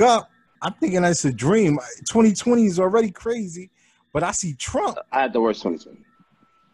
wake 0.00 0.08
up, 0.08 0.30
I'm 0.62 0.72
thinking 0.74 1.02
that's 1.02 1.24
a 1.24 1.32
dream. 1.32 1.78
2020 2.08 2.64
is 2.66 2.80
already 2.80 3.10
crazy, 3.10 3.70
but 4.12 4.22
I 4.22 4.32
see 4.32 4.54
Trump. 4.54 4.98
I 5.12 5.22
had 5.22 5.32
the 5.32 5.40
worst 5.40 5.62
2020. 5.62 6.04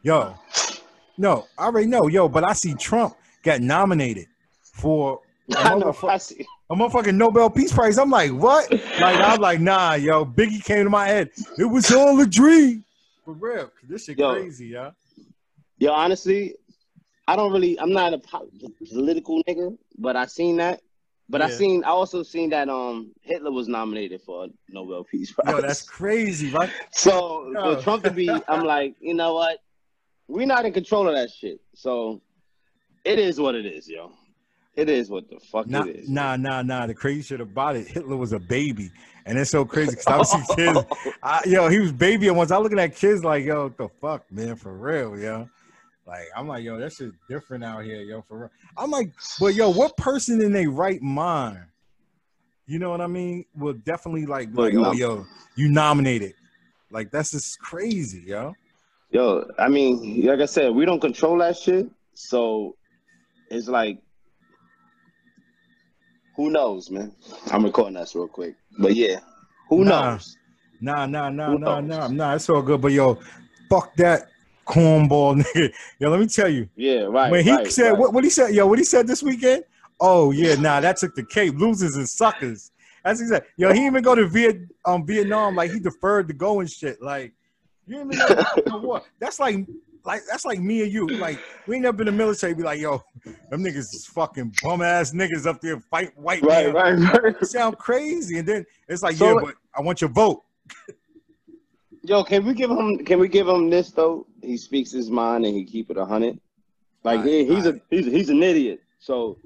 Yo, 0.03 0.35
no, 1.17 1.47
I 1.59 1.67
already 1.67 1.87
know, 1.87 2.09
yo, 2.09 2.29
but 2.29 2.45
I 2.45 2.53
see 2.53 2.75
Trump 2.75 3.15
get 3.43 3.61
nominated 3.63 4.27
for 4.63 5.21
a, 5.55 5.59
I 5.59 5.75
know. 5.77 5.95
I 6.03 6.19
see. 6.19 6.47
a 6.71 6.75
motherfucking 6.75 7.15
Nobel 7.15 7.51
Peace 7.51 7.73
Prize. 7.73 7.99
I'm 7.99 8.11
like, 8.11 8.33
what? 8.33 8.71
Like, 8.71 9.21
I'm 9.21 9.41
like, 9.41 9.61
nah, 9.61 9.95
yo. 9.95 10.25
Biggie 10.25 10.65
came 10.65 10.85
to 10.85 10.91
my 10.91 11.07
head. 11.07 11.31
It 11.59 11.65
was 11.65 11.93
all 11.93 12.21
a 12.21 12.27
dream. 12.27 12.85
For 13.25 13.35
real, 13.35 13.71
This 13.89 14.07
shit 14.07 14.19
Yo. 14.19 14.33
crazy, 14.33 14.69
yeah. 14.69 14.91
Yo, 15.79 15.93
honestly, 15.93 16.55
I 17.29 17.37
don't 17.37 17.53
really. 17.53 17.79
I'm 17.79 17.93
not 17.93 18.15
a 18.15 18.19
po- 18.19 18.49
political 18.89 19.43
nigga, 19.45 19.77
but 19.99 20.17
I 20.17 20.27
seen 20.27 20.57
that. 20.57 20.81
But 21.33 21.41
I 21.41 21.49
Yeah. 21.49 21.57
seen. 21.57 21.83
I 21.83 21.89
also 21.89 22.23
seen 22.23 22.51
that 22.51 22.69
um 22.69 23.13
Hitler 23.23 23.51
was 23.51 23.67
nominated 23.67 24.21
for 24.21 24.45
a 24.45 24.49
Nobel 24.69 25.03
Peace 25.03 25.33
Prize. 25.33 25.51
Yo, 25.51 25.63
that's 25.63 25.83
crazy, 25.89 26.51
right? 26.51 26.71
so 26.93 27.51
Yo. 27.55 27.75
for 27.75 27.83
Trump 27.83 28.05
to 28.05 28.11
be, 28.11 28.29
I'm 28.49 28.65
like, 28.65 28.97
you 29.01 29.15
know 29.15 29.33
what? 29.33 29.59
We're 30.29 30.47
not 30.47 30.67
in 30.67 30.75
control 30.75 31.09
of 31.09 31.15
that 31.15 31.31
shit. 31.31 31.61
So 31.75 32.21
it 33.03 33.19
is 33.19 33.41
what 33.41 33.55
it 33.55 33.65
is, 33.65 33.89
yo. 33.89 34.13
It 34.77 34.91
is 34.91 35.09
what 35.09 35.29
the 35.31 35.41
fuck 35.41 35.69
Nah, 35.69 35.85
it 35.85 35.97
is. 35.97 36.09
nah, 36.11 36.37
nah, 36.37 36.61
nah. 36.61 36.87
The 36.87 36.95
crazy 36.95 37.23
shit 37.23 37.41
about 37.41 37.77
it, 37.77 37.89
Hitler 37.89 38.17
was 38.17 38.33
a 38.33 38.39
baby, 38.39 38.91
and 39.25 39.39
it's 39.39 39.51
so 39.51 39.65
crazy 39.65 39.93
because 39.93 40.07
I 40.09 40.19
was 40.19 40.31
see 40.31 40.55
kids. 40.55 40.81
I, 41.23 41.41
yo, 41.47 41.69
he 41.69 41.79
was 41.79 41.93
baby, 41.93 42.29
and 42.29 42.37
once 42.37 42.51
I 42.51 42.59
looking 42.59 42.79
at 42.79 42.95
kids 42.95 43.25
like, 43.25 43.45
yo, 43.45 43.65
what 43.65 43.79
the 43.79 43.89
fuck, 44.01 44.31
man, 44.31 44.57
for 44.57 44.73
real, 44.75 45.19
yo. 45.19 45.49
Like, 46.07 46.27
I'm 46.37 46.49
like, 46.49 46.65
yo, 46.65 46.79
that 46.79 46.93
shit 46.93 47.13
different 47.29 47.63
out 47.63 47.85
here, 47.85 48.01
yo, 48.03 48.23
for 48.23 48.39
real. 48.39 48.51
I'm 48.77 48.91
like, 48.91 49.13
but 49.39 49.55
yo, 49.55 49.71
what 49.71 49.97
person 49.97 50.41
in 50.43 50.53
their 50.53 50.69
right 50.71 51.01
mind, 51.01 51.65
you 52.67 52.79
know 52.79 52.91
what 52.91 53.01
I 53.01 53.07
mean, 53.07 53.45
will 53.57 53.75
definitely 53.75 54.27
like, 54.27 54.49
like, 54.53 54.75
oh, 54.77 54.93
yo, 54.93 55.27
you 55.55 55.69
nominated. 55.69 56.35
Like, 56.91 57.11
that's 57.11 57.31
just 57.31 57.59
crazy, 57.61 58.23
yo. 58.27 58.55
Yo, 59.11 59.49
I 59.59 59.69
mean, 59.69 60.27
like 60.27 60.41
I 60.41 60.47
said, 60.47 60.71
we 60.71 60.85
don't 60.85 61.01
control 61.01 61.39
that 61.39 61.57
shit. 61.57 61.89
So 62.15 62.77
it's 63.51 63.69
like, 63.69 63.99
who 66.35 66.51
knows, 66.51 66.91
man? 66.91 67.15
I'm 67.51 67.65
recording 67.65 67.95
this 67.95 68.15
real 68.15 68.27
quick. 68.27 68.57
But 68.79 68.95
yeah, 68.95 69.21
who 69.69 69.85
Nah. 69.85 70.13
knows? 70.13 70.37
Nah, 70.81 71.07
nah, 71.07 71.29
nah, 71.29 71.53
Who 71.53 71.59
nah, 71.59 71.81
knows? 71.81 71.89
nah, 71.89 72.09
nah. 72.09 72.35
It's 72.35 72.49
all 72.49 72.63
good, 72.63 72.81
but 72.81 72.93
yo, 72.93 73.19
fuck 73.69 73.95
that 73.97 74.32
cornball 74.67 75.43
nigga. 75.43 75.73
Yo, 75.99 76.11
let 76.11 76.21
me 76.21 76.27
tell 76.27 76.49
you. 76.49 76.69
Yeah, 76.77 77.03
right. 77.03 77.31
when 77.31 77.45
he 77.45 77.53
right, 77.53 77.71
said 77.71 77.91
right. 77.91 77.99
what, 77.99 78.13
what 78.13 78.25
he 78.25 78.31
said, 78.31 78.55
yo, 78.55 78.67
what 78.67 78.79
he 78.79 78.85
said 78.85 79.07
this 79.07 79.23
weekend? 79.23 79.65
Oh 80.01 80.31
yeah, 80.31 80.55
nah, 80.55 80.81
that 80.81 80.97
took 80.97 81.15
the 81.15 81.25
cape. 81.25 81.55
Losers 81.57 81.97
and 81.97 82.09
suckers. 82.09 82.73
That's 83.05 83.21
what 83.21 83.25
he 83.25 83.29
said. 83.29 83.45
Yo, 83.57 83.73
he 83.73 83.87
even 83.87 84.03
go 84.03 84.15
to 84.15 84.27
Viet 84.27 84.59
um 84.85 85.07
Vietnam 85.07 85.55
like 85.55 85.71
he 85.71 85.81
deferred 85.81 86.29
to 86.29 86.35
go 86.35 86.61
and 86.61 86.71
shit. 86.71 87.01
Like 87.03 87.33
you 87.87 88.05
know 88.05 88.79
war. 88.79 89.03
That's 89.19 89.39
like 89.39 89.67
like 90.05 90.23
that's 90.29 90.45
like 90.45 90.61
me 90.61 90.83
and 90.83 90.93
you. 90.93 91.07
Like 91.07 91.39
we 91.67 91.77
ain't 91.77 91.83
never 91.83 91.97
been 91.97 92.09
in 92.09 92.15
the 92.15 92.19
military. 92.19 92.55
Be 92.55 92.63
like, 92.63 92.81
yo, 92.81 93.03
them 93.51 93.63
niggas 93.63 93.95
is 93.95 94.07
fucking 94.07 94.55
bum 94.63 94.83
ass 94.83 95.13
niggas 95.13 95.47
up 95.47 95.61
there 95.61 95.81
fight 95.81 96.17
white 96.19 96.43
Right, 96.43 96.73
man. 96.73 97.05
right, 97.05 97.23
right. 97.23 97.47
Sound 97.47 97.79
crazy, 97.79 98.39
and 98.39 98.49
then 98.49 98.65
it's 98.89 99.03
like, 99.03 99.17
So- 99.17 99.35
yeah, 99.35 99.41
but 99.41 99.55
I 99.75 99.81
want 99.81 100.01
your 100.01 100.11
vote. 100.11 100.43
Yo, 102.05 102.25
can 102.25 102.45
we 102.45 102.55
give 102.55 102.71
him? 102.71 103.05
Can 103.05 103.21
we 103.21 103.29
give 103.29 103.47
him 103.47 103.71
this 103.71 103.91
though? 103.91 104.27
He 104.43 104.57
speaks 104.57 104.91
his 104.91 105.11
mind 105.11 105.45
and 105.47 105.55
he 105.55 105.65
keep 105.65 105.91
it 105.91 105.97
a 105.97 106.05
hundred. 106.05 106.39
Like 107.05 107.19
Alright, 107.21 107.29
he, 107.33 107.45
he's 107.47 107.67
alright. 107.67 107.83
a 107.91 107.95
he's 107.97 108.07
he's 108.07 108.29
an 108.29 108.43
idiot. 108.43 108.81
So, 108.99 109.39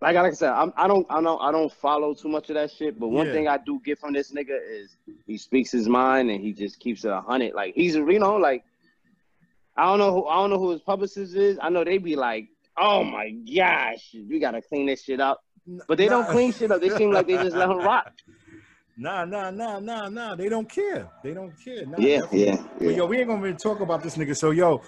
like 0.00 0.14
like 0.16 0.32
I 0.32 0.34
said, 0.34 0.50
I'm, 0.50 0.72
I 0.76 0.86
don't 0.86 1.06
I 1.10 1.20
don't 1.20 1.40
I 1.40 1.50
don't 1.50 1.72
follow 1.72 2.14
too 2.14 2.28
much 2.28 2.50
of 2.50 2.54
that 2.54 2.70
shit. 2.70 2.98
But 2.98 3.08
one 3.08 3.26
Yeah. 3.26 3.32
thing 3.32 3.48
I 3.48 3.58
do 3.58 3.80
get 3.84 3.98
from 3.98 4.12
this 4.12 4.32
nigga 4.32 4.58
is 4.68 4.96
he 5.26 5.38
speaks 5.38 5.70
his 5.70 5.88
mind 5.88 6.30
and 6.30 6.40
he 6.40 6.52
just 6.52 6.78
keeps 6.78 7.04
it 7.04 7.10
a 7.10 7.20
hundred. 7.20 7.54
Like 7.54 7.74
he's 7.74 7.94
you 7.94 8.18
know 8.18 8.36
like 8.36 8.64
I 9.76 9.84
don't 9.86 9.98
know 9.98 10.12
who 10.12 10.26
I 10.26 10.36
don't 10.36 10.50
know 10.50 10.58
who 10.58 10.70
his 10.70 10.80
publicist 10.82 11.34
is. 11.34 11.58
I 11.62 11.68
know 11.70 11.84
they 11.84 11.98
be 11.98 12.16
like, 12.16 12.48
oh 12.76 13.04
my 13.04 13.30
gosh, 13.30 14.14
we 14.28 14.38
gotta 14.38 14.60
clean 14.62 14.86
this 14.86 15.02
shit 15.04 15.20
up. 15.20 15.40
But 15.86 15.98
they 15.98 16.08
don't 16.08 16.26
clean 16.28 16.52
shit 16.52 16.70
up. 16.70 16.80
They 16.80 16.90
seem 16.90 17.12
like 17.12 17.26
they 17.26 17.36
just 17.36 17.56
let 17.56 17.68
him 17.70 17.76
rock. 17.84 18.10
Nah, 19.00 19.24
nah, 19.24 19.50
nah, 19.50 19.78
nah, 19.78 20.08
nah. 20.08 20.34
They 20.34 20.48
don't 20.48 20.68
care. 20.68 21.08
They 21.22 21.32
don't 21.32 21.52
care. 21.64 21.86
Nah, 21.86 21.98
Yeah, 21.98 22.20
definitely. 22.20 22.46
yeah, 22.46 22.56
But 22.80 22.88
yeah. 22.90 22.96
yo, 22.96 23.06
we 23.06 23.18
ain't 23.18 23.28
gonna 23.28 23.40
really 23.40 23.56
talk 23.56 23.80
about 23.80 24.02
this 24.02 24.16
nigga. 24.16 24.36
So 24.36 24.50
yo, 24.50 24.82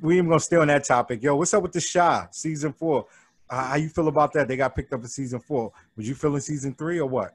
we 0.00 0.18
ain't 0.18 0.26
gonna 0.26 0.40
stay 0.40 0.56
on 0.56 0.68
that 0.68 0.84
topic. 0.84 1.22
Yo, 1.22 1.36
what's 1.36 1.52
up 1.52 1.62
with 1.62 1.72
the 1.72 1.86
Chi 1.92 2.28
season 2.30 2.72
four? 2.72 3.06
Uh, 3.48 3.68
how 3.68 3.74
you 3.76 3.90
feel 3.90 4.08
about 4.08 4.32
that? 4.32 4.48
They 4.48 4.56
got 4.56 4.74
picked 4.74 4.92
up 4.94 5.02
in 5.02 5.08
season 5.08 5.40
four. 5.40 5.70
Was 5.96 6.08
you 6.08 6.14
feeling 6.14 6.40
season 6.40 6.74
three 6.74 6.98
or 6.98 7.06
what? 7.06 7.34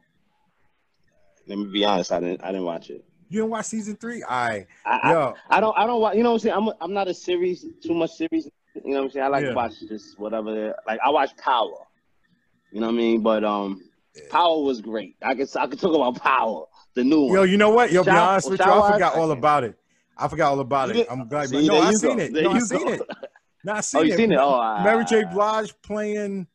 Let 1.47 1.59
me 1.59 1.65
be 1.71 1.85
honest. 1.85 2.11
I 2.11 2.19
didn't 2.19 2.43
I 2.43 2.47
didn't 2.47 2.65
watch 2.65 2.89
it. 2.89 3.05
You 3.29 3.41
didn't 3.41 3.51
watch 3.51 3.65
season 3.65 3.95
three? 3.95 4.23
I 4.23 4.65
I, 4.83 4.89
I, 5.03 5.11
yo, 5.11 5.35
I 5.51 5.59
don't 5.59 5.77
I 5.77 5.85
don't 5.85 6.01
watch. 6.01 6.15
You 6.15 6.23
know 6.23 6.29
what 6.31 6.35
I'm 6.35 6.39
saying? 6.39 6.55
I'm 6.57 6.69
I'm 6.81 6.93
not 6.93 7.09
a 7.09 7.13
series 7.13 7.65
too 7.83 7.93
much 7.93 8.11
series. 8.13 8.49
You 8.73 8.93
know 8.93 8.99
what 8.99 9.03
I'm 9.05 9.09
saying? 9.11 9.25
I 9.25 9.27
like 9.29 9.43
Yeah. 9.43 9.49
to 9.51 9.55
watch 9.55 9.79
just 9.87 10.19
whatever. 10.19 10.73
Like 10.87 10.99
I 11.05 11.11
watch 11.11 11.37
Power. 11.37 11.85
You 12.71 12.79
know 12.79 12.87
what 12.87 12.93
I 12.93 12.97
mean? 12.97 13.21
But 13.21 13.43
um, 13.43 13.83
Power 14.29 14.61
was 14.63 14.81
great. 14.81 15.15
I 15.21 15.35
could 15.35 15.49
I 15.57 15.67
could 15.67 15.79
talk 15.79 15.95
about 15.95 16.21
Power, 16.21 16.65
the 16.95 17.03
new 17.03 17.21
one. 17.21 17.33
yo, 17.35 17.43
you 17.43 17.57
know 17.57 17.69
what? 17.69 17.91
Yo, 17.91 18.03
be 18.03 18.09
honest 18.11 18.49
with 18.49 18.59
you, 18.59 18.65
I 18.65 18.91
forgot 18.93 19.15
all 19.15 19.31
about 19.31 19.63
it. 19.63 19.75
I 20.17 20.27
forgot 20.27 20.51
all 20.51 20.59
about 20.59 20.95
it. 20.95 21.07
I'm 21.09 21.27
glad. 21.27 21.49
See, 21.49 21.65
no, 21.67 21.79
I 21.79 21.91
you 21.91 21.97
seen 21.97 22.17
go. 22.17 22.23
it. 22.23 22.33
There 22.33 22.43
No, 22.43 22.51
I 22.51 22.53
you 22.55 22.59
seen 22.65 22.85
go. 22.85 22.91
it. 22.93 23.01
No, 23.63 23.73
I 23.73 23.81
seen 23.81 23.99
Oh, 23.99 24.03
you 24.03 24.13
it. 24.13 24.17
seen 24.17 24.31
it? 24.33 24.37
Oh, 24.39 24.59
I- 24.59 24.83
Mary 24.83 25.05
J. 25.05 25.23
Blige 25.31 25.73
playing. 25.81 26.47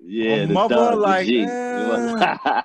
Yeah, 0.00 0.40
My 0.42 0.46
the 0.46 0.52
mother, 0.54 0.74
thug, 0.74 0.90
the 0.92 0.96
like, 0.96 1.28
eh, 1.28 1.32
it, 1.40 1.86
was, 1.88 2.62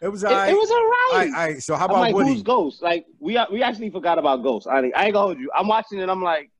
It 0.00 0.08
was 0.08 0.22
it, 0.22 0.26
alright. 0.26 0.50
it 0.50 0.54
was 0.56 0.70
alright. 0.70 1.30
All 1.34 1.46
right, 1.46 1.62
so 1.62 1.74
how 1.76 1.84
I'm 1.86 1.90
about 1.90 2.00
like, 2.00 2.14
Woody? 2.14 2.30
who's 2.34 2.42
Ghost? 2.42 2.82
Like 2.82 3.06
we 3.18 3.38
we 3.50 3.62
actually 3.62 3.90
forgot 3.90 4.18
about 4.18 4.42
Ghost. 4.42 4.66
I, 4.68 4.80
ain't- 4.82 4.96
I 4.96 5.04
ain't 5.06 5.14
gonna 5.14 5.26
hold 5.26 5.38
you. 5.38 5.50
I'm 5.56 5.66
watching 5.68 5.98
it. 5.98 6.08
I'm 6.08 6.22
like, 6.22 6.50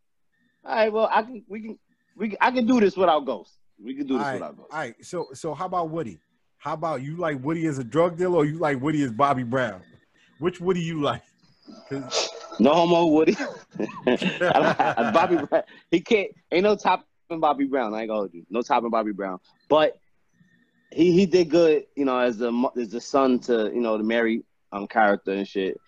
all 0.65 0.75
right, 0.75 0.93
well, 0.93 1.09
I 1.13 1.23
can 1.23 1.45
we 1.49 1.61
can 1.61 1.79
we 2.17 2.29
can, 2.31 2.39
I 2.41 2.51
can 2.51 2.67
do 2.67 2.81
this 2.81 2.97
without 2.97 3.21
Ghost. 3.27 3.53
We 3.83 3.95
can 3.95 4.07
do 4.07 4.15
All 4.15 4.19
this 4.21 4.27
right, 4.27 4.35
without 4.35 4.57
Ghost. 4.57 4.73
all 4.73 4.79
right. 4.79 4.95
So, 5.05 5.27
so 5.35 5.55
how 5.55 5.67
about 5.67 5.91
Woody? 5.91 6.19
How 6.67 6.73
about 6.73 7.01
you 7.01 7.17
like 7.17 7.41
Woody 7.45 7.65
as 7.69 7.79
a 7.79 7.85
drug 7.85 8.19
dealer, 8.19 8.39
or 8.39 8.45
you 8.45 8.59
like 8.59 8.83
Woody 8.83 9.01
as 9.05 9.13
Bobby 9.13 9.45
Brown? 9.45 9.81
Which 10.41 10.61
Woody 10.61 10.81
you 10.81 11.01
like? 11.01 11.23
No 12.59 12.75
homo 12.75 13.07
Woody. 13.07 13.37
Bobby 14.05 15.37
Brown. 15.37 15.63
He 15.93 16.01
can't. 16.01 16.33
Ain't 16.51 16.65
no 16.65 16.75
topping 16.75 17.07
Bobby 17.39 17.67
Brown. 17.67 17.95
I 17.95 18.01
ain't 18.01 18.09
gonna 18.09 18.19
hold 18.19 18.35
you. 18.35 18.45
No 18.51 18.63
topping 18.63 18.91
Bobby 18.91 19.13
Brown. 19.13 19.39
But 19.69 19.97
he 20.91 21.13
he 21.13 21.25
did 21.25 21.51
good. 21.51 21.85
You 21.95 22.05
know, 22.05 22.19
as 22.19 22.37
the 22.37 22.51
as 22.77 22.89
the 22.89 23.01
son 23.01 23.39
to 23.43 23.71
you 23.73 23.81
know 23.81 23.97
the 23.97 24.03
Mary 24.03 24.43
um 24.73 24.89
character 24.89 25.35
and 25.35 25.47
shit. 25.47 25.81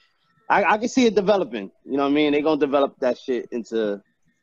I 0.48 0.62
I 0.62 0.78
can 0.78 0.88
see 0.88 1.06
it 1.06 1.16
developing. 1.16 1.72
You 1.86 1.96
know 1.96 2.04
what 2.04 2.10
I 2.10 2.14
mean? 2.14 2.30
They 2.30 2.40
gonna 2.40 2.60
develop 2.60 2.94
that 3.00 3.18
shit 3.18 3.48
into 3.50 4.00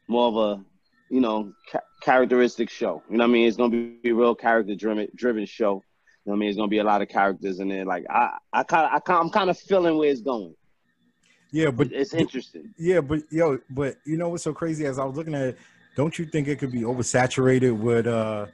more 0.09 0.27
of 0.27 0.35
a 0.35 0.65
you 1.09 1.21
know 1.21 1.53
ca- 1.71 1.79
characteristic 2.01 2.69
show. 2.69 3.01
You 3.09 3.19
know 3.19 3.23
what 3.23 3.29
I 3.29 3.33
mean? 3.33 3.47
It's 3.47 3.55
gonna 3.55 3.69
be 3.69 4.09
a 4.09 4.11
real 4.11 4.35
character 4.35 4.75
driven 4.75 5.07
driven 5.15 5.45
show. 5.45 5.81
You 6.25 6.31
know 6.31 6.37
I 6.37 6.39
mean? 6.39 6.49
It's 6.49 6.57
gonna 6.57 6.67
be 6.67 6.79
a 6.79 6.83
lot 6.83 7.01
of 7.01 7.07
characters 7.07 7.59
in 7.59 7.67
there. 7.69 7.85
Like 7.85 8.05
I 8.09 8.37
I 8.51 8.63
kind 8.63 8.89
I 8.91 8.99
kind 8.99 9.19
I'm 9.21 9.29
kind 9.29 9.49
of 9.49 9.57
feeling 9.59 9.97
where 9.97 10.09
it's 10.09 10.21
going. 10.21 10.55
yeah, 11.51 11.69
but 11.69 11.91
It's 11.91 12.13
interesting. 12.13 12.73
yeah, 12.77 12.99
but 13.01 13.21
yo, 13.31 13.59
but 13.69 13.97
you 14.05 14.17
know 14.17 14.29
what's 14.29 14.43
so 14.43 14.53
crazy? 14.53 14.85
As 14.85 14.97
I 14.97 15.05
was 15.05 15.15
looking 15.15 15.35
at 15.35 15.49
it, 15.49 15.57
don't 15.95 16.17
you 16.17 16.25
think 16.25 16.47
it 16.47 16.57
could 16.57 16.71
be 16.71 16.81
oversaturated 16.81 17.77
with 17.77 18.07
uh 18.07 18.47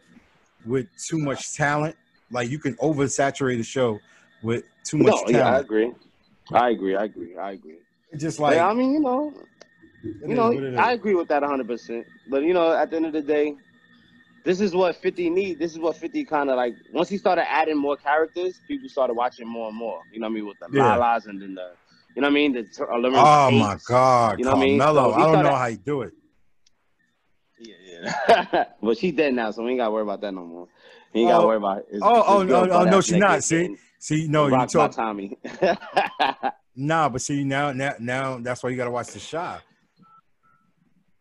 with 0.66 0.88
too 0.98 1.18
much 1.18 1.56
talent? 1.56 1.96
Like 2.30 2.50
you 2.50 2.60
can 2.60 2.76
oversaturate 2.76 3.60
a 3.60 3.64
show 3.64 4.00
with 4.44 4.64
too 4.84 4.98
much 4.98 5.14
No, 5.14 5.30
yeah, 5.30 5.56
I 5.56 5.60
agree. 5.60 5.92
I 6.52 6.70
agree. 6.72 6.96
I 6.96 7.06
agree. 7.06 7.38
I 7.38 7.52
agree. 7.52 7.78
It's 8.12 8.22
just 8.22 8.40
Like, 8.40 8.58
like 8.58 8.70
I 8.70 8.74
mean, 8.74 8.92
you 8.92 9.00
know, 9.00 9.34
you 10.04 10.36
know, 10.36 10.52
what 10.52 10.64
it 10.64 10.74
is. 10.74 10.80
I 10.80 10.92
agree 10.92 11.16
with 11.16 11.30
that 11.30 11.42
100. 11.42 11.68
percent 11.68 12.06
But 12.30 12.44
you 12.44 12.54
know, 12.54 12.74
at 12.74 12.90
the 12.90 12.98
end 12.98 13.06
of 13.06 13.14
the 13.14 13.22
day, 13.22 13.56
this 14.44 14.60
is 14.62 14.74
what 14.76 14.96
50 14.96 15.30
need. 15.30 15.60
This 15.60 15.72
is 15.72 15.80
what 15.80 15.98
50 15.98 16.26
kind 16.26 16.50
of 16.50 16.56
like. 16.56 16.74
Once 16.94 17.10
he 17.10 17.18
started 17.18 17.50
adding 17.52 17.78
more 17.78 17.96
characters, 17.98 18.60
people 18.68 18.90
started 18.90 19.14
watching 19.14 19.48
more 19.48 19.70
and 19.70 19.78
more. 19.78 20.02
You 20.12 20.20
know 20.20 20.28
what 20.28 20.32
I 20.32 20.36
mean? 20.36 20.48
With 20.48 20.58
the 20.60 20.68
Yeah. 20.72 20.96
Lalas 20.98 21.28
and 21.28 21.42
then 21.42 21.56
the, 21.56 21.72
you 22.16 22.22
know 22.22 22.28
what 22.28 22.32
I 22.32 22.34
mean? 22.34 22.54
The 22.54 22.62
uh, 22.62 23.48
oh 23.48 23.52
my 23.52 23.78
God, 23.86 24.40
You 24.40 24.46
know 24.46 24.52
what 24.52 24.58
I 24.58 24.66
mean? 24.66 24.80
So 24.80 24.86
I 24.86 24.94
don't 24.94 25.14
started- 25.14 25.44
know 25.44 25.56
how 25.56 25.66
you 25.68 25.78
do 25.78 26.02
it. 26.04 26.14
Yeah, 27.60 27.76
yeah. 28.50 28.66
but 28.82 28.98
she's 28.98 29.14
dead 29.14 29.34
now, 29.36 29.52
so 29.52 29.64
we 29.64 29.72
ain't 29.72 29.80
got 29.80 29.86
to 29.86 29.92
worry 29.92 30.02
about 30.02 30.22
that 30.22 30.34
no 30.34 30.44
more. 30.46 30.68
He 31.14 31.22
ain't 31.22 31.30
got 31.30 31.38
Oh. 31.38 31.42
to 31.42 31.48
worry 31.48 31.58
about. 31.58 31.84
His, 31.92 32.02
Oh, 32.04 32.24
oh, 32.26 32.44
no, 32.44 32.46
girl 32.48 32.66
no, 32.66 32.74
butt 32.80 32.90
no, 32.90 32.98
ass 32.98 33.06
she's 33.06 33.18
not. 33.18 33.44
See, 33.44 33.78
see, 34.00 34.28
no, 34.28 34.48
you 34.48 34.66
talk. 34.68 34.92
Tommy. 34.92 35.38
Nah, 36.74 37.10
but 37.10 37.22
see 37.22 37.44
now, 37.44 37.74
now, 37.74 37.94
now 38.00 38.38
that's 38.40 38.64
why 38.64 38.70
you 38.70 38.78
gotta 38.78 38.90
watch 38.90 39.08
the 39.08 39.20
Chi. 39.20 39.60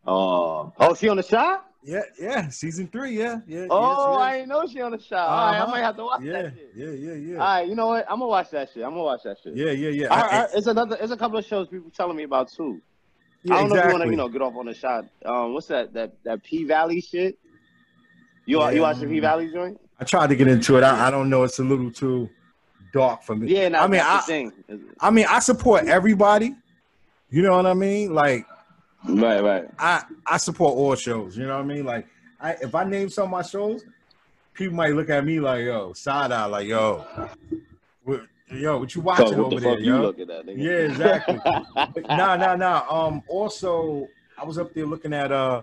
oh, 0.06 0.72
oh, 0.78 0.94
she 0.94 1.08
on 1.08 1.16
the 1.16 1.24
Chi? 1.24 1.58
Yeah, 1.82 2.02
yeah, 2.20 2.48
season 2.50 2.88
three. 2.88 3.18
Yeah, 3.18 3.40
yeah. 3.46 3.66
Oh, 3.70 4.18
yes, 4.18 4.20
I 4.20 4.32
didn't 4.36 4.48
know 4.50 4.66
she 4.66 4.80
on 4.82 4.92
the 4.92 4.98
Chi. 4.98 5.16
All 5.16 5.28
right, 5.28 5.56
I 5.56 5.60
Uh-huh. 5.60 5.70
might 5.70 5.80
have 5.82 5.96
to 5.96 6.04
watch 6.04 6.20
yeah, 6.22 6.42
that 6.42 6.54
shit. 6.54 6.72
yeah, 6.76 6.86
yeah, 6.90 7.12
yeah, 7.14 7.32
All 7.34 7.38
right, 7.40 7.68
you 7.68 7.74
know 7.74 7.86
what? 7.86 8.04
I'm 8.08 8.18
gonna 8.18 8.26
watch 8.28 8.50
that 8.50 8.68
shit. 8.72 8.82
I'm 8.84 8.90
gonna 8.90 9.02
watch 9.02 9.22
that 9.24 9.38
shit. 9.42 9.56
yeah, 9.56 9.70
yeah, 9.70 9.88
yeah. 9.88 10.12
I, 10.14 10.20
I- 10.20 10.42
I, 10.42 10.46
it's 10.54 10.66
another. 10.66 10.98
It's 11.00 11.12
a 11.12 11.16
couple 11.16 11.38
of 11.38 11.46
shows 11.46 11.68
people 11.68 11.90
telling 11.96 12.16
me 12.16 12.24
about 12.24 12.50
too. 12.52 12.82
yeah, 13.44 13.54
I 13.54 13.60
don't 13.60 13.70
know 13.70 13.76
if 13.76 13.84
you 13.84 13.90
want 13.92 14.02
to, 14.04 14.10
you 14.10 14.16
know, 14.16 14.28
get 14.28 14.42
off 14.42 14.54
on 14.56 14.66
the 14.66 14.74
Chi. 14.74 15.02
Um, 15.24 15.54
what's 15.54 15.68
that? 15.68 15.94
That 15.94 16.12
that 16.24 16.42
P 16.42 16.64
Valley 16.64 17.00
shit. 17.00 17.38
You 18.44 18.58
Yeah. 18.60 18.70
you 18.72 18.82
watch 18.82 18.98
the 18.98 19.06
P 19.06 19.18
Valley 19.20 19.50
joint? 19.50 19.80
I 19.98 20.04
tried 20.04 20.26
to 20.28 20.36
get 20.36 20.48
into 20.48 20.76
it. 20.76 20.82
I, 20.84 21.08
I 21.08 21.10
don't 21.10 21.30
know. 21.30 21.44
It's 21.44 21.58
a 21.60 21.64
little 21.64 21.90
too 21.90 22.28
dark 22.92 23.22
for 23.22 23.34
me. 23.36 23.48
Yeah, 23.54 23.68
no, 23.68 23.78
I 23.80 23.86
mean, 23.86 24.00
I. 24.04 24.50
I 25.00 25.10
mean, 25.10 25.24
I 25.28 25.38
support 25.38 25.86
everybody. 25.86 26.54
You 27.30 27.42
know 27.42 27.56
what 27.56 27.64
I 27.66 27.74
mean? 27.74 28.12
Like, 28.12 28.44
Right, 29.08 29.42
right. 29.42 29.64
I 29.78 30.04
I 30.26 30.36
support 30.36 30.74
all 30.76 30.94
shows. 30.94 31.36
You 31.36 31.46
know 31.46 31.56
what 31.56 31.64
I 31.64 31.66
mean? 31.66 31.84
Like, 31.84 32.06
I 32.40 32.52
if 32.60 32.74
I 32.74 32.84
name 32.84 33.08
some 33.08 33.24
of 33.24 33.30
my 33.30 33.42
shows, 33.42 33.84
people 34.54 34.76
might 34.76 34.94
look 34.94 35.08
at 35.10 35.24
me 35.24 35.40
like, 35.40 35.64
yo, 35.64 35.92
side 35.94 36.32
eye, 36.32 36.44
like, 36.46 36.66
yo, 36.68 37.04
what, 38.04 38.22
yo, 38.50 38.78
what 38.78 38.94
you 38.94 39.00
watching 39.00 39.28
So 39.28 39.36
what 39.36 39.46
over 39.46 39.54
the 39.56 39.60
there, 39.60 39.80
you 39.80 39.96
yo? 39.96 40.08
at, 40.10 40.16
nigga? 40.18 40.56
Yeah, 40.56 40.70
exactly. 40.72 41.40
nah, 42.08 42.36
nah, 42.36 42.56
nah. 42.56 42.82
Um, 42.90 43.22
also, 43.28 44.06
I 44.38 44.44
was 44.44 44.58
up 44.58 44.74
there 44.74 44.86
looking 44.86 45.14
at 45.14 45.32
uh 45.32 45.62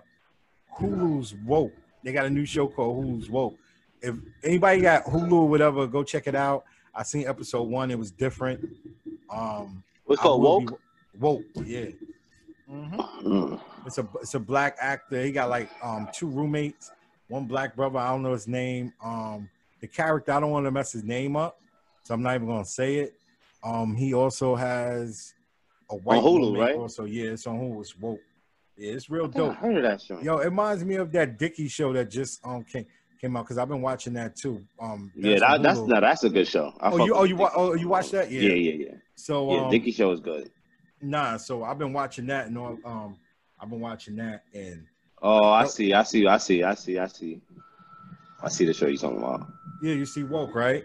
Hulu's 0.78 1.34
Woke. 1.46 1.72
They 2.02 2.12
got 2.12 2.26
a 2.26 2.30
new 2.30 2.44
show 2.44 2.66
called 2.68 3.04
Hulu's 3.04 3.30
Woke. 3.30 3.56
If 4.00 4.14
anybody 4.44 4.80
got 4.80 5.04
Hulu 5.04 5.32
or 5.32 5.48
whatever, 5.48 5.86
go 5.86 6.02
check 6.02 6.26
it 6.26 6.34
out. 6.34 6.64
I 6.94 7.02
seen 7.02 7.26
episode 7.28 7.68
one. 7.68 7.90
It 7.90 7.98
was 7.98 8.10
different. 8.10 8.68
Um, 9.30 9.82
What's 10.04 10.20
called 10.22 10.42
will 10.42 10.60
be- 10.60 10.66
woke? 10.66 10.80
Woke, 11.20 11.42
yeah. 11.64 11.86
Mhm. 12.70 13.22
Mm. 13.22 13.60
It's 13.86 13.96
a 13.96 14.06
it's 14.20 14.34
a 14.34 14.40
black 14.40 14.76
actor. 14.80 15.22
He 15.22 15.32
got 15.32 15.48
like 15.48 15.70
um 15.82 16.08
two 16.12 16.26
roommates, 16.26 16.90
one 17.28 17.46
black 17.46 17.74
brother. 17.74 17.98
I 17.98 18.10
don't 18.10 18.22
know 18.22 18.32
his 18.32 18.46
name. 18.46 18.92
Um, 19.02 19.48
the 19.80 19.86
character 19.86 20.32
I 20.32 20.40
don't 20.40 20.50
want 20.50 20.66
to 20.66 20.70
mess 20.70 20.92
his 20.92 21.04
name 21.04 21.36
up, 21.36 21.58
so 22.02 22.12
I'm 22.12 22.22
not 22.22 22.34
even 22.34 22.48
gonna 22.48 22.64
say 22.66 22.96
it. 22.96 23.14
Um, 23.64 23.96
he 23.96 24.12
also 24.12 24.54
has 24.54 25.32
a 25.90 25.96
white 25.96 26.22
Hulu, 26.22 26.52
roommate 26.52 26.60
right? 26.60 26.76
Also, 26.76 27.04
yeah, 27.04 27.30
it's 27.30 27.46
on 27.46 27.56
Hulu. 27.58 27.80
It's 27.80 27.96
woke. 27.98 28.20
Yeah, 28.76 28.92
it's 28.92 29.08
real 29.08 29.24
think 29.24 29.36
I 29.36 29.38
dope. 29.38 29.56
heard 29.56 29.76
of 29.78 29.82
that 29.84 30.02
show. 30.02 30.20
Yo, 30.20 30.36
it 30.38 30.44
reminds 30.46 30.84
me 30.84 30.96
of 30.96 31.10
that 31.12 31.38
Dickie 31.38 31.68
show 31.68 31.92
that 31.94 32.10
just 32.10 32.44
um 32.44 32.64
came 32.64 32.84
came 33.20 33.36
out 33.36 33.44
because 33.44 33.56
I've 33.56 33.68
been 33.68 33.80
watching 33.80 34.12
that 34.14 34.36
too. 34.36 34.62
Um, 34.78 35.10
yeah, 35.16 35.30
that's 35.38 35.42
on 35.42 35.50
that, 35.50 35.62
that's 35.62 35.80
no, 35.80 36.00
that's 36.00 36.24
a 36.24 36.30
good 36.30 36.46
show. 36.46 36.74
I 36.80 36.90
Oh, 36.90 37.04
you 37.06 37.14
oh 37.14 37.24
you 37.24 37.36
wa- 37.36 37.52
oh 37.54 37.74
you 37.74 37.88
watched 37.88 38.10
that? 38.12 38.30
Yeah, 38.30 38.42
Yeah. 38.42 38.54
yeah, 38.54 38.86
yeah. 38.86 38.94
So 39.14 39.50
Yeah, 39.54 39.64
um, 39.64 39.70
Dickie 39.70 39.92
show 39.92 40.10
is 40.12 40.20
good. 40.20 40.50
Nah. 41.00 41.36
So 41.36 41.64
I've 41.64 41.78
been 41.78 41.92
watching 41.92 42.26
that 42.26 42.46
and 42.46 42.58
all, 42.58 42.78
um 42.84 43.16
I've 43.60 43.70
been 43.70 43.80
watching 43.80 44.16
that 44.16 44.44
and 44.54 44.86
Oh, 45.20 45.48
I 45.48 45.66
see, 45.66 45.92
I 45.92 46.04
see, 46.04 46.26
I 46.26 46.38
see, 46.38 46.62
I 46.62 46.74
see, 46.74 46.98
I 46.98 47.06
see. 47.08 47.40
I 48.40 48.48
see 48.48 48.64
the 48.64 48.72
show 48.72 48.86
you're 48.86 48.98
talking 48.98 49.18
about. 49.18 49.48
Yeah, 49.82 49.94
you 49.94 50.06
see 50.06 50.22
woke, 50.22 50.54
right? 50.54 50.84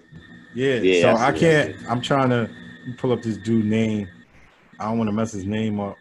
Yeah. 0.56 0.76
Yeah, 0.76 1.02
so 1.02 1.10
I 1.10 1.28
I 1.28 1.32
can't. 1.32 1.76
I'm 1.88 2.02
trying 2.02 2.30
to 2.30 2.50
pull 2.98 3.12
up 3.12 3.22
this 3.22 3.38
dude 3.38 3.66
name. 3.66 4.08
I 4.80 4.86
don't 4.86 4.98
want 4.98 5.08
to 5.08 5.12
mess 5.12 5.32
his 5.32 5.46
name 5.46 5.80
up. 5.80 5.98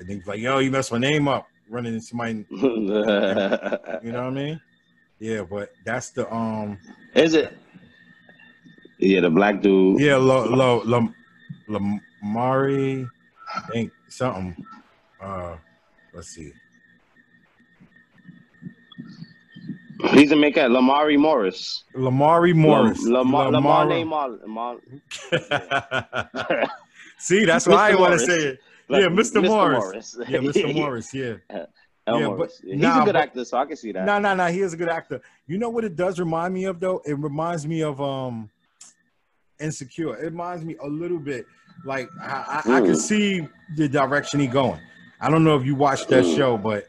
And 0.00 0.08
he's 0.08 0.26
like, 0.26 0.40
"Yo, 0.40 0.58
you 0.58 0.70
messed 0.70 0.92
my 0.92 0.98
name 0.98 1.28
up." 1.28 1.48
Running 1.70 1.94
into 1.94 2.06
somebody, 2.06 2.46
you 2.50 2.88
know 2.88 3.98
what 4.00 4.14
I 4.14 4.30
mean? 4.30 4.60
Yeah, 5.18 5.42
but 5.42 5.74
that's 5.84 6.10
the 6.10 6.32
um. 6.32 6.78
is 7.14 7.34
it? 7.34 7.56
Yeah, 8.98 9.20
the 9.20 9.30
black 9.30 9.60
dude. 9.60 10.00
Yeah, 10.00 10.16
lo 10.16 10.44
lo 10.44 10.82
lo, 10.84 11.12
Lamari, 12.24 13.08
I 13.54 13.60
think 13.72 13.92
something. 14.08 14.56
Uh, 15.20 15.56
let's 16.14 16.28
see. 16.28 16.52
He's 20.12 20.30
a 20.30 20.36
maker, 20.36 20.60
Lamari 20.62 21.18
Morris. 21.18 21.82
Lamari 21.94 22.54
Morris. 22.54 23.02
Lamar, 23.04 23.50
Lamar, 23.50 24.76
see, 27.18 27.44
that's 27.44 27.66
why 27.66 27.88
I 27.88 27.92
Mr. 27.92 27.98
want 28.00 28.12
to 28.12 28.18
say 28.26 28.36
it. 28.36 28.60
Yeah, 28.88 28.98
Mr. 29.08 29.44
Morris. 29.44 30.16
Yeah, 30.28 30.38
Mr. 30.38 30.72
Morris. 30.80 31.12
Yeah. 31.12 31.34
Yeah, 31.50 31.66
Morris. 32.06 32.60
but- 32.62 32.70
He's 32.70 32.80
nah, 32.80 33.02
a 33.02 33.04
good 33.04 33.14
but- 33.14 33.16
actor, 33.22 33.44
so 33.44 33.58
I 33.58 33.66
can 33.66 33.76
see 33.76 33.90
that. 33.92 34.04
No, 34.06 34.18
no, 34.20 34.34
no. 34.34 34.46
He 34.46 34.60
is 34.60 34.72
a 34.72 34.76
good 34.76 34.88
actor. 34.88 35.20
You 35.48 35.58
know 35.58 35.68
what 35.68 35.84
it 35.84 35.96
does 35.96 36.20
remind 36.20 36.54
me 36.54 36.64
of 36.64 36.78
though? 36.78 37.02
It 37.04 37.18
reminds 37.18 37.66
me 37.66 37.82
of 37.82 38.00
um 38.00 38.48
Insecure. 39.60 40.16
It 40.16 40.26
reminds 40.26 40.64
me 40.64 40.76
a 40.80 40.86
little 40.86 41.18
bit 41.18 41.44
like 41.84 42.10
I, 42.20 42.62
I, 42.66 42.76
I 42.76 42.80
can 42.80 42.90
Mm. 42.90 42.96
see 42.96 43.48
the 43.76 43.88
direction 43.88 44.40
he 44.40 44.46
going. 44.46 44.80
I 45.20 45.30
don't 45.30 45.44
know 45.44 45.56
if 45.56 45.64
you 45.64 45.74
watched 45.74 46.08
that 46.10 46.24
Mm. 46.24 46.36
show, 46.36 46.56
but 46.56 46.86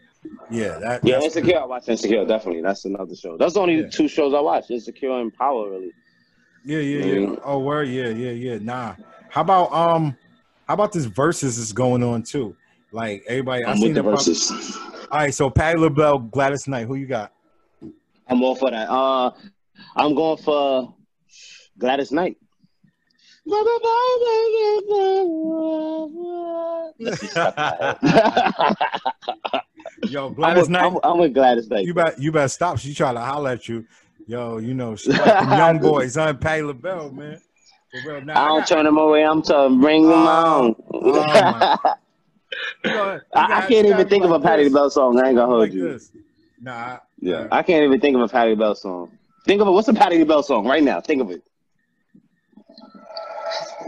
yeah, 0.49 0.77
that 0.79 1.03
Yeah, 1.03 1.21
Insecure. 1.21 1.59
I 1.59 1.65
watched 1.65 1.89
Insecure. 1.89 2.25
Definitely, 2.25 2.61
that's 2.61 2.85
another 2.85 3.15
show. 3.15 3.37
That's 3.37 3.53
the 3.53 3.59
only 3.61 3.81
Yeah. 3.81 3.89
two 3.89 4.07
shows 4.07 4.33
I 4.33 4.39
watched. 4.39 4.71
Insecure 4.71 5.19
and 5.19 5.33
Power, 5.33 5.69
really. 5.71 5.93
yeah, 6.65 6.79
yeah, 6.79 7.05
yeah. 7.05 7.27
Mm. 7.27 7.39
Oh, 7.43 7.59
where? 7.59 7.83
Yeah, 7.83 8.09
yeah, 8.09 8.31
yeah. 8.31 8.57
Nah. 8.61 8.95
How 9.29 9.41
about 9.41 9.71
um? 9.73 10.17
How 10.67 10.73
about 10.75 10.91
this 10.91 11.05
versus 11.05 11.57
is 11.57 11.73
going 11.73 12.03
on 12.03 12.21
too? 12.23 12.55
Like 12.91 13.23
everybody, 13.27 13.63
I 13.63 13.71
I'm 13.71 13.77
seen 13.77 13.93
with 13.93 13.95
the 13.95 14.03
verses. 14.03 14.51
All 15.11 15.19
right, 15.19 15.33
so 15.33 15.49
Patti 15.49 15.79
LaBelle, 15.79 16.19
Gladys 16.19 16.67
Knight. 16.67 16.85
Who 16.87 16.95
you 16.95 17.07
got? 17.07 17.31
I'm 18.27 18.43
all 18.43 18.55
for 18.55 18.69
that. 18.69 18.89
Uh, 18.89 19.31
I'm 19.95 20.13
going 20.13 20.37
for 20.37 20.93
Gladys 21.77 22.11
Knight. 22.11 22.37
Yo, 30.07 30.27
I'm 30.27 30.33
Gladys 30.33 30.61
with, 30.63 30.69
Knight. 30.69 30.85
I'm, 30.85 30.97
I'm 31.03 31.17
with 31.19 31.33
Gladys 31.33 31.67
Knight. 31.69 31.85
You 31.85 31.93
better 31.93 32.15
you 32.21 32.31
better 32.31 32.47
stop. 32.47 32.77
She 32.79 32.93
trying 32.93 33.15
to 33.15 33.21
holler 33.21 33.51
at 33.51 33.67
you. 33.67 33.85
Yo, 34.27 34.57
you 34.59 34.73
know, 34.73 34.95
like 35.07 35.25
young 35.57 35.79
boys, 35.81 36.15
huh? 36.15 36.33
Patti 36.33 36.61
LaBelle, 36.61 37.11
man. 37.11 37.41
For 38.03 38.09
real. 38.11 38.21
Now, 38.25 38.43
I 38.43 38.47
don't 38.49 38.59
got- 38.59 38.67
turn 38.67 38.85
them 38.85 38.97
away. 38.97 39.25
I'm 39.25 39.41
to 39.43 39.69
bring 39.81 40.03
them 40.03 40.11
Oh, 40.13 40.65
on. 40.67 40.75
oh 40.93 41.23
my- 41.23 41.77
you 42.85 42.91
know, 42.91 43.13
you 43.15 43.19
I, 43.33 43.57
I 43.63 43.67
can't 43.67 43.87
even 43.87 44.07
think 44.07 44.23
be 44.23 44.29
of 44.29 44.31
a 44.31 44.39
Patti. 44.39 44.65
LaBelle 44.65 44.89
song. 44.91 45.19
I 45.19 45.27
ain't 45.27 45.35
gonna 45.35 45.47
hold 45.47 45.61
Like 45.61 45.73
you. 45.73 45.91
this. 45.93 46.11
Nah. 46.61 46.97
Yeah, 47.19 47.47
I 47.51 47.63
can't 47.63 47.83
even 47.83 47.99
think 47.99 48.15
of 48.15 48.21
a 48.21 48.27
Patti 48.27 48.51
LaBelle 48.51 48.75
song. 48.75 49.11
Think 49.45 49.61
of 49.61 49.67
it. 49.67 49.71
What's 49.71 49.87
a 49.87 49.93
Patti 49.93 50.19
LaBelle 50.19 50.43
song 50.43 50.67
right 50.67 50.83
now? 50.83 51.01
Think 51.01 51.21
of 51.21 51.31
it. 51.31 51.41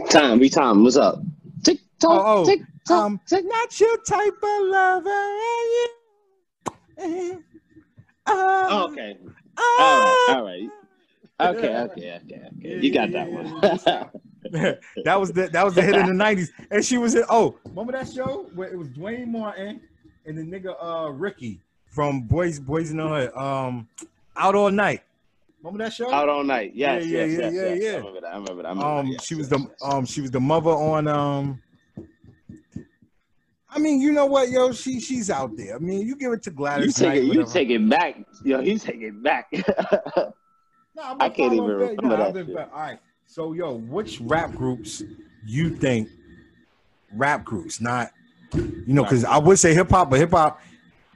Time, 0.09 0.39
we 0.39 0.49
time. 0.49 0.83
What's 0.83 0.97
up? 0.97 1.21
Tick 1.63 1.79
tock, 1.99 2.11
Oh, 2.11 2.41
oh, 2.41 2.45
tick 2.45 2.61
tock, 2.87 3.03
um, 3.05 3.19
tick. 3.25 3.45
not 3.45 3.79
your 3.79 3.97
type 4.03 4.33
of 4.43 4.61
lover. 4.67 5.09
eh, 5.09 5.87
eh, 6.97 7.35
Oh, 8.27 8.89
okay. 8.91 9.17
All 9.21 9.31
Oh, 9.57 10.25
all 10.29 10.43
right. 10.43 10.69
Okay. 11.39 11.75
Okay. 11.75 12.19
Okay. 12.25 12.41
Okay. 12.59 12.79
You 12.79 12.91
got 12.93 13.11
that 13.13 13.31
one. 13.31 13.45
that 15.05 15.19
was 15.19 15.31
the 15.31 15.47
that 15.47 15.63
was 15.65 15.73
the 15.75 15.81
hit 15.81 15.95
in 15.95 16.05
the 16.07 16.13
nineties, 16.13 16.51
and 16.69 16.83
she 16.85 16.97
was 16.97 17.15
in. 17.15 17.23
Oh, 17.29 17.57
remember 17.65 17.93
that 17.93 18.11
show 18.11 18.49
where 18.53 18.69
it 18.69 18.77
was 18.77 18.89
Duane 18.89 19.31
Martin 19.31 19.81
and 20.25 20.37
the 20.37 20.41
nigga 20.43 20.75
uh 20.81 21.09
Ricky 21.11 21.59
from 21.87 22.21
Boys 22.21 22.59
Boys 22.59 22.91
in 22.91 22.97
the 22.97 23.07
Hood, 23.07 23.33
um, 23.35 23.87
Out 24.35 24.55
All 24.55 24.71
Night. 24.71 25.01
Remember 25.63 25.83
that 25.83 25.93
show? 25.93 26.11
Out 26.11 26.27
all 26.29 26.43
night. 26.43 26.71
Yes. 26.73 27.05
Yeah, 27.05 27.19
yeah, 27.19 27.25
yes. 27.25 27.39
yeah, 27.39 27.49
yes, 27.49 27.53
yeah, 27.53 27.73
yes. 27.73 27.83
yeah. 27.83 27.89
I 27.91 27.97
remember 27.97 28.21
that. 28.21 28.27
I 28.27 28.35
remember 28.37 28.61
that. 28.63 28.65
I 28.65 28.69
remember 28.71 28.85
um, 28.99 29.05
that. 29.05 29.11
Yes, 29.13 29.25
she 29.25 29.35
was 29.35 29.51
yes, 29.51 29.61
the 29.61 29.67
yes. 29.69 29.77
um 29.81 30.05
she 30.05 30.21
was 30.21 30.31
the 30.31 30.39
mother 30.39 30.71
on 30.71 31.07
um. 31.07 31.61
I 33.73 33.79
mean, 33.79 34.01
you 34.01 34.11
know 34.11 34.25
what, 34.25 34.49
yo, 34.49 34.73
she 34.73 34.99
she's 34.99 35.29
out 35.29 35.55
there. 35.55 35.75
I 35.75 35.79
mean, 35.79 36.05
you 36.05 36.15
give 36.17 36.33
it 36.33 36.43
to 36.43 36.49
You 36.49 36.55
Gladys. 36.55 36.95
take 36.95 37.07
Knight, 37.07 37.17
it. 37.19 37.33
You 37.33 37.45
take 37.45 37.69
it 37.69 37.89
back. 37.89 38.17
Yo, 38.43 38.59
you 38.59 38.77
take 38.77 39.01
it 39.01 39.23
back. 39.23 39.51
Nah, 40.93 41.15
I 41.21 41.29
can't 41.29 41.53
even 41.53 41.67
that. 41.67 41.73
remember 41.73 42.01
Nah, 42.01 42.15
that 42.17 42.37
I've 42.37 42.45
shit. 42.45 42.57
All 42.57 42.65
right. 42.73 42.99
So, 43.25 43.53
yo, 43.53 43.75
which 43.75 44.19
rap 44.19 44.53
groups 44.53 45.01
you 45.45 45.69
think 45.77 46.09
rap 47.13 47.45
groups, 47.45 47.79
not 47.79 48.11
you 48.53 48.83
know, 48.87 49.03
because 49.03 49.23
I 49.23 49.37
would 49.37 49.57
say 49.57 49.73
hip 49.73 49.89
hop, 49.89 50.09
but 50.09 50.19
hip 50.19 50.31
hop 50.31 50.59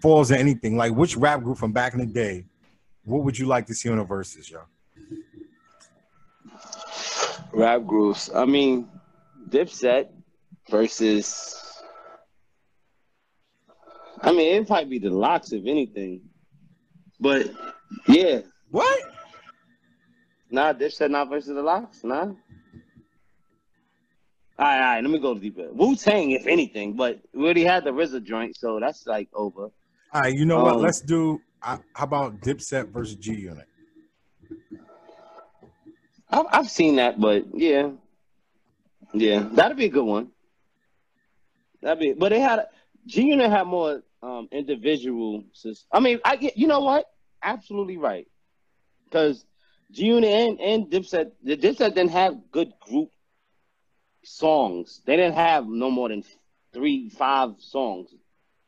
falls 0.01 0.31
in 0.31 0.37
anything. 0.37 0.77
Like, 0.77 0.93
which 0.93 1.17
rap 1.17 1.43
group 1.43 1.57
from 1.57 1.73
back 1.73 1.93
in 1.93 1.99
the 1.99 2.05
day? 2.05 2.45
What 3.05 3.23
would 3.23 3.37
you 3.37 3.45
like 3.45 3.67
to 3.67 3.73
see 3.75 3.89
on 3.89 3.97
the 3.97 4.03
verses, 4.03 4.49
yo? 4.49 4.61
Rap 7.53 7.85
groups. 7.85 8.29
I 8.33 8.45
mean, 8.45 8.87
Dipset 9.49 10.07
versus. 10.69 11.61
I 14.21 14.31
mean, 14.31 14.55
it 14.55 14.69
might 14.69 14.89
be 14.89 14.97
the 14.97 15.09
LOX 15.11 15.51
if 15.51 15.65
anything. 15.67 16.21
But 17.19 17.51
yeah, 18.07 18.39
What? 18.71 18.99
nah, 20.49 20.73
Dipset 20.73 21.11
not 21.11 21.29
versus 21.29 21.53
the 21.55 21.61
LOX, 21.61 22.03
nah. 22.03 22.31
All 24.57 24.65
right, 24.65 24.75
all 24.77 24.79
right. 24.79 25.01
Let 25.03 25.09
me 25.11 25.19
go 25.19 25.35
deeper. 25.37 25.67
Wu 25.71 25.95
Tang, 25.95 26.31
if 26.31 26.47
anything, 26.47 26.93
but 26.93 27.19
we 27.33 27.43
already 27.43 27.63
had 27.63 27.83
the 27.83 27.91
RZA 27.91 28.23
joint, 28.23 28.55
so 28.57 28.79
that's 28.79 29.05
like 29.05 29.27
over. 29.33 29.63
All 30.13 30.21
right, 30.21 30.33
you 30.33 30.45
know 30.45 30.63
what? 30.63 30.75
Um, 30.75 30.81
Let's 30.81 31.01
do. 31.01 31.41
Uh, 31.65 31.77
how 31.93 32.03
about 32.03 32.41
Dipset 32.41 32.89
versus 32.89 33.15
G 33.15 33.33
Unit? 33.33 33.65
I've, 36.29 36.45
I've 36.51 36.69
seen 36.69 36.97
that, 36.97 37.19
but 37.19 37.45
yeah, 37.55 37.89
yeah, 39.13 39.47
that'd 39.51 39.75
be 39.75 39.85
a 39.85 39.89
good 39.89 40.05
one. 40.05 40.29
That'd 41.81 41.99
be, 41.99 42.13
but 42.13 42.29
they 42.29 42.39
had 42.39 42.67
G 43.07 43.23
Unit 43.23 43.49
had 43.49 43.65
more 43.65 44.03
um 44.21 44.47
individual. 44.51 45.43
I 45.91 45.99
mean, 45.99 46.19
I 46.23 46.35
get 46.35 46.55
you 46.55 46.67
know 46.67 46.81
what? 46.81 47.07
Absolutely 47.41 47.97
right, 47.97 48.27
because 49.05 49.43
G 49.91 50.05
Unit 50.05 50.29
and 50.29 50.61
and 50.61 50.85
Dipset, 50.91 51.31
the 51.43 51.57
Dipset 51.57 51.95
didn't 51.95 52.11
have 52.11 52.51
good 52.51 52.73
group 52.79 53.09
songs. 54.23 55.01
They 55.07 55.15
didn't 55.15 55.35
have 55.35 55.65
no 55.67 55.89
more 55.89 56.09
than 56.09 56.23
three, 56.73 57.09
five 57.09 57.55
songs. 57.57 58.13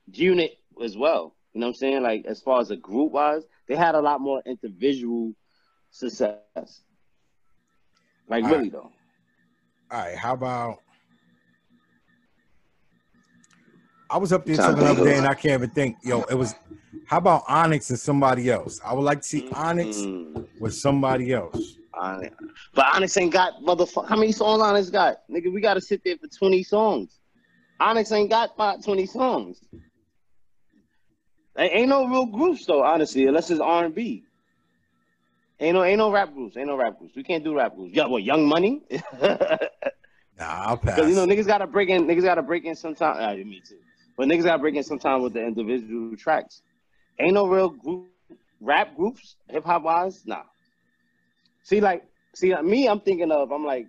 G 0.09 0.23
Unit 0.23 0.57
as 0.83 0.97
well. 0.97 1.35
You 1.57 1.61
know 1.61 1.69
what 1.69 1.77
I'm 1.77 1.79
saying? 1.79 2.03
Like 2.03 2.25
as 2.27 2.39
far 2.39 2.61
as 2.61 2.69
a 2.69 2.75
group 2.75 3.13
wise, 3.13 3.41
they 3.67 3.75
had 3.75 3.95
a 3.95 3.99
lot 3.99 4.21
more 4.21 4.43
individual 4.45 5.33
success. 5.89 6.83
Like 8.27 8.43
All 8.43 8.51
really 8.51 8.65
right. 8.65 8.71
though. 8.73 8.91
All 9.89 9.99
right, 9.99 10.15
how 10.15 10.33
about? 10.33 10.83
I 14.07 14.17
was 14.17 14.31
up 14.31 14.45
there 14.45 14.55
talking 14.55 14.75
the 14.75 14.85
other 14.85 15.03
day, 15.03 15.17
and 15.17 15.25
I 15.25 15.33
can't 15.33 15.63
even 15.63 15.71
think. 15.71 15.97
Yo, 16.03 16.21
it 16.29 16.35
was. 16.35 16.53
How 17.07 17.17
about 17.17 17.41
Onyx 17.47 17.89
and 17.89 17.97
somebody 17.97 18.51
else? 18.51 18.79
I 18.85 18.93
would 18.93 19.01
like 19.01 19.21
to 19.21 19.27
see 19.27 19.49
Onyx 19.51 20.03
Mm, 20.03 20.47
with 20.59 20.75
somebody 20.75 21.33
else. 21.33 21.77
Onyx. 21.95 22.35
But 22.75 22.85
Onyx 22.93 23.17
ain't 23.17 23.33
got 23.33 23.63
motherfucker. 23.63 24.07
How 24.07 24.15
many 24.15 24.31
songs 24.31 24.61
Onyx 24.61 24.91
got? 24.91 25.27
Nigga, 25.27 25.51
we 25.51 25.59
gotta 25.59 25.81
sit 25.81 26.03
there 26.05 26.17
for 26.17 26.27
20 26.27 26.61
songs. 26.61 27.17
Onyx 27.79 28.11
ain't 28.11 28.29
got 28.29 28.53
about 28.53 28.83
20 28.83 29.07
songs. 29.07 29.59
Ain't 31.57 31.73
ain't 31.73 31.89
no 31.89 32.07
real 32.07 32.25
groups 32.25 32.65
though, 32.65 32.83
honestly, 32.83 33.25
unless 33.27 33.49
it's 33.49 33.59
R 33.59 33.85
and 33.85 33.95
B. 33.95 34.23
Ain't 35.59 35.73
no 35.73 35.83
ain't 35.83 35.97
no 35.97 36.11
rap 36.11 36.33
groups. 36.33 36.55
Ain't 36.55 36.67
no 36.67 36.75
rap 36.75 36.99
groups. 36.99 37.15
We 37.15 37.23
can't 37.23 37.43
do 37.43 37.55
rap 37.55 37.75
groups. 37.75 37.95
Yeah, 37.95 38.05
what 38.05 38.23
Young 38.23 38.47
Money? 38.47 38.83
Nah, 40.39 40.65
I'll 40.67 40.77
pass. 40.77 40.95
Because 40.95 41.09
you 41.09 41.15
know 41.15 41.25
niggas 41.25 41.47
gotta 41.47 41.67
break 41.67 41.89
in. 41.89 42.05
Niggas 42.05 42.23
gotta 42.23 42.43
break 42.43 42.65
in 42.65 42.75
sometime. 42.75 43.17
Uh, 43.17 43.35
me 43.43 43.61
too. 43.67 43.77
But 44.15 44.27
niggas 44.27 44.43
gotta 44.43 44.59
break 44.59 44.75
in 44.75 44.83
sometime 44.83 45.21
with 45.21 45.33
the 45.33 45.43
individual 45.43 46.15
tracks. 46.15 46.61
Ain't 47.19 47.33
no 47.33 47.47
real 47.47 47.69
group 47.69 48.07
rap 48.61 48.95
groups, 48.95 49.35
hip 49.49 49.65
hop 49.65 49.83
wise. 49.83 50.25
Nah. 50.25 50.43
See, 51.63 51.81
like, 51.81 52.03
see, 52.33 52.53
like, 52.53 52.63
me, 52.63 52.87
I'm 52.87 52.99
thinking 52.99 53.31
of. 53.31 53.51
I'm 53.51 53.65
like, 53.65 53.87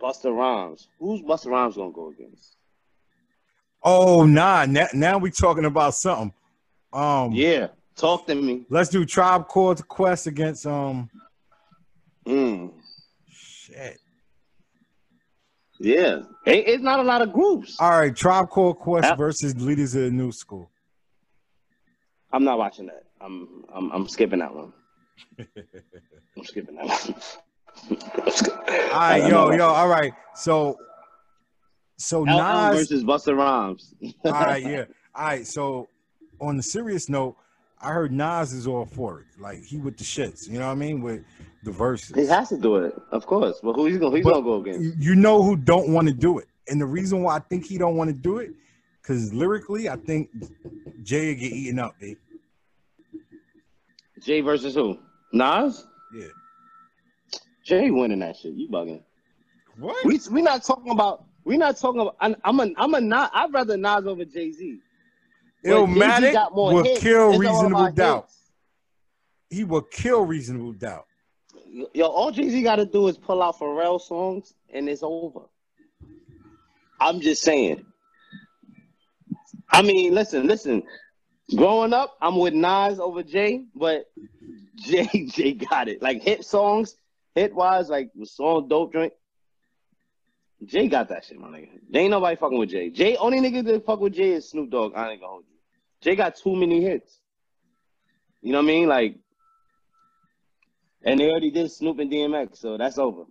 Busta 0.00 0.36
Rhymes. 0.36 0.88
Who's 0.98 1.22
Busta 1.22 1.46
Rhymes 1.46 1.76
gonna 1.76 1.92
go 1.92 2.08
against? 2.08 2.56
oh 3.86 4.24
nah, 4.24 4.64
now, 4.64 4.86
now 4.94 5.18
we 5.18 5.30
talking 5.30 5.66
about 5.66 5.94
something. 5.94 6.32
Um, 6.94 7.32
Yeah, 7.32 7.68
talk 7.96 8.26
to 8.28 8.34
me. 8.34 8.64
let's 8.70 8.88
do 8.88 9.04
Tribe 9.04 9.48
Called 9.48 9.86
Quest 9.88 10.26
against 10.28 10.66
um. 10.66 11.10
Mm. 12.26 12.72
Shit. 13.28 13.98
Yeah, 15.80 16.20
it, 16.46 16.68
it's 16.68 16.82
not 16.82 17.00
a 17.00 17.02
lot 17.02 17.20
of 17.20 17.32
groups. 17.32 17.76
All 17.80 17.90
right, 17.90 18.14
Tribe 18.14 18.48
Called 18.48 18.78
Quest 18.78 19.08
Yep. 19.08 19.18
versus 19.18 19.56
Leaders 19.60 19.94
of 19.96 20.02
the 20.02 20.10
New 20.10 20.30
School. 20.30 20.70
I'm 22.32 22.44
not 22.44 22.58
watching 22.58 22.86
that. 22.86 23.04
I'm 23.20 23.64
I'm, 23.74 23.90
I'm 23.90 24.08
skipping 24.08 24.38
that 24.38 24.54
one. 24.54 24.72
I'm 25.38 26.44
skipping 26.44 26.76
that 26.76 26.86
one. 26.86 27.14
All 28.92 28.98
right, 29.00 29.28
yo, 29.28 29.50
yo. 29.50 29.66
All 29.68 29.88
right, 29.88 30.12
so 30.36 30.78
so 31.98 32.22
LL 32.22 32.26
Nas. 32.26 32.76
versus 32.76 33.04
Busta 33.04 33.36
Rhymes. 33.36 33.94
all 34.24 34.30
right, 34.32 34.62
yeah. 34.66 34.84
All 35.14 35.24
right, 35.24 35.46
so 35.46 35.88
on 36.40 36.56
the 36.56 36.62
serious 36.62 37.08
note, 37.08 37.36
I 37.80 37.92
heard 37.92 38.12
Nas 38.12 38.52
is 38.52 38.66
all 38.66 38.86
for 38.86 39.20
it. 39.20 39.26
Like 39.40 39.62
he 39.62 39.76
with 39.78 39.96
the 39.98 40.04
shits. 40.04 40.48
You 40.48 40.58
know 40.58 40.66
what 40.66 40.72
I 40.72 40.76
mean? 40.76 41.02
With 41.02 41.24
the 41.64 41.70
verses. 41.70 42.14
He 42.16 42.26
has 42.26 42.48
to 42.50 42.56
do 42.58 42.76
it, 42.76 42.94
of 43.10 43.26
course. 43.26 43.58
But 43.62 43.74
who 43.74 43.86
he's 43.86 43.98
gonna 43.98 44.20
But- 44.22 44.32
gonna 44.32 44.42
go 44.42 44.60
against? 44.60 44.98
you 44.98 45.14
know 45.14 45.42
who 45.42 45.56
don't 45.56 45.90
want 45.90 46.08
to 46.08 46.14
do 46.14 46.38
it, 46.38 46.48
and 46.68 46.80
the 46.80 46.86
reason 46.86 47.22
why 47.22 47.36
I 47.36 47.40
think 47.40 47.64
he 47.64 47.76
don't 47.78 47.96
want 47.96 48.08
to 48.10 48.16
do 48.16 48.38
it, 48.38 48.52
because 49.02 49.32
lyrically, 49.34 49.88
I 49.88 49.96
think 49.96 50.30
Jay 51.02 51.34
get 51.34 51.52
eaten 51.52 51.78
up, 51.78 51.94
B. 52.00 52.16
Jay 54.20 54.40
versus 54.40 54.74
who? 54.74 54.98
Nas? 55.32 55.86
Yeah. 56.14 56.26
Jay 57.64 57.90
winning 57.90 58.20
that 58.20 58.36
shit. 58.36 58.54
You 58.54 58.68
bugging. 58.68 59.02
What? 59.78 60.04
We 60.04 60.20
we 60.30 60.42
not 60.42 60.62
talking 60.64 60.92
about. 60.92 61.24
We 61.44 61.56
not 61.58 61.76
talking 61.76 62.00
about. 62.00 62.16
I'm, 62.20 62.36
I'm 62.44 62.60
a 62.60 62.70
I'm 62.76 62.94
a 62.94 63.00
Nas. 63.00 63.28
I'd 63.32 63.52
rather 63.52 63.76
Nas 63.76 64.06
over 64.06 64.24
Jay 64.24 64.52
Z. 64.52 64.78
Illmatic 65.64 66.52
will 66.52 66.84
kill 66.98 67.38
reasonable 67.38 67.92
doubt. 67.92 68.30
He 69.50 69.64
will 69.64 69.82
kill 69.82 70.24
reasonable 70.24 70.72
doubt. 70.72 71.06
Yo, 71.92 72.06
all 72.06 72.30
Jay 72.30 72.48
Z 72.48 72.62
got 72.62 72.76
to 72.76 72.86
do 72.86 73.08
is 73.08 73.18
pull 73.18 73.42
out 73.42 73.58
Pharrell 73.58 74.00
songs, 74.00 74.54
and 74.72 74.88
it's 74.88 75.02
over. 75.02 75.40
I'm 77.00 77.20
just 77.20 77.42
saying. 77.42 77.84
I 79.70 79.82
mean, 79.82 80.14
listen, 80.14 80.46
listen. 80.46 80.82
Growing 81.56 81.92
up, 81.92 82.16
I'm 82.22 82.38
with 82.38 82.54
Nas 82.54 82.98
over 82.98 83.22
Jay, 83.22 83.66
but 83.74 84.06
Jay 84.76 85.08
Jay 85.28 85.52
got 85.52 85.88
it. 85.88 86.00
Like 86.02 86.22
hit 86.22 86.44
songs, 86.44 86.96
hit 87.34 87.54
wise, 87.54 87.88
like 87.88 88.10
the 88.14 88.26
song 88.26 88.68
"Dope 88.68 88.92
Joint." 88.92 89.12
Jay 90.64 90.88
got 90.88 91.08
that 91.08 91.24
shit, 91.24 91.38
my 91.38 91.48
nigga. 91.48 91.68
There 91.90 92.02
ain't 92.02 92.10
nobody 92.10 92.36
fucking 92.36 92.58
with 92.58 92.70
Jay. 92.70 92.88
Jay, 92.88 93.16
only 93.16 93.40
nigga 93.40 93.64
that 93.64 93.84
fuck 93.84 94.00
with 94.00 94.14
Jay 94.14 94.32
is 94.32 94.48
Snoop 94.48 94.70
Dogg. 94.70 94.94
I 94.94 95.10
ain't 95.10 95.20
gonna 95.20 95.32
hold 95.32 95.44
you. 95.48 95.53
Jay 96.04 96.14
got 96.14 96.36
too 96.36 96.54
many 96.54 96.82
hits. 96.82 97.18
You 98.42 98.52
know 98.52 98.58
what 98.58 98.64
I 98.64 98.66
mean? 98.66 98.88
Like, 98.88 99.16
and 101.02 101.18
they 101.18 101.30
already 101.30 101.50
did 101.50 101.70
Snoop 101.72 101.98
and 101.98 102.12
DMX, 102.12 102.58
so 102.58 102.76
that's 102.76 102.98
over. 102.98 103.24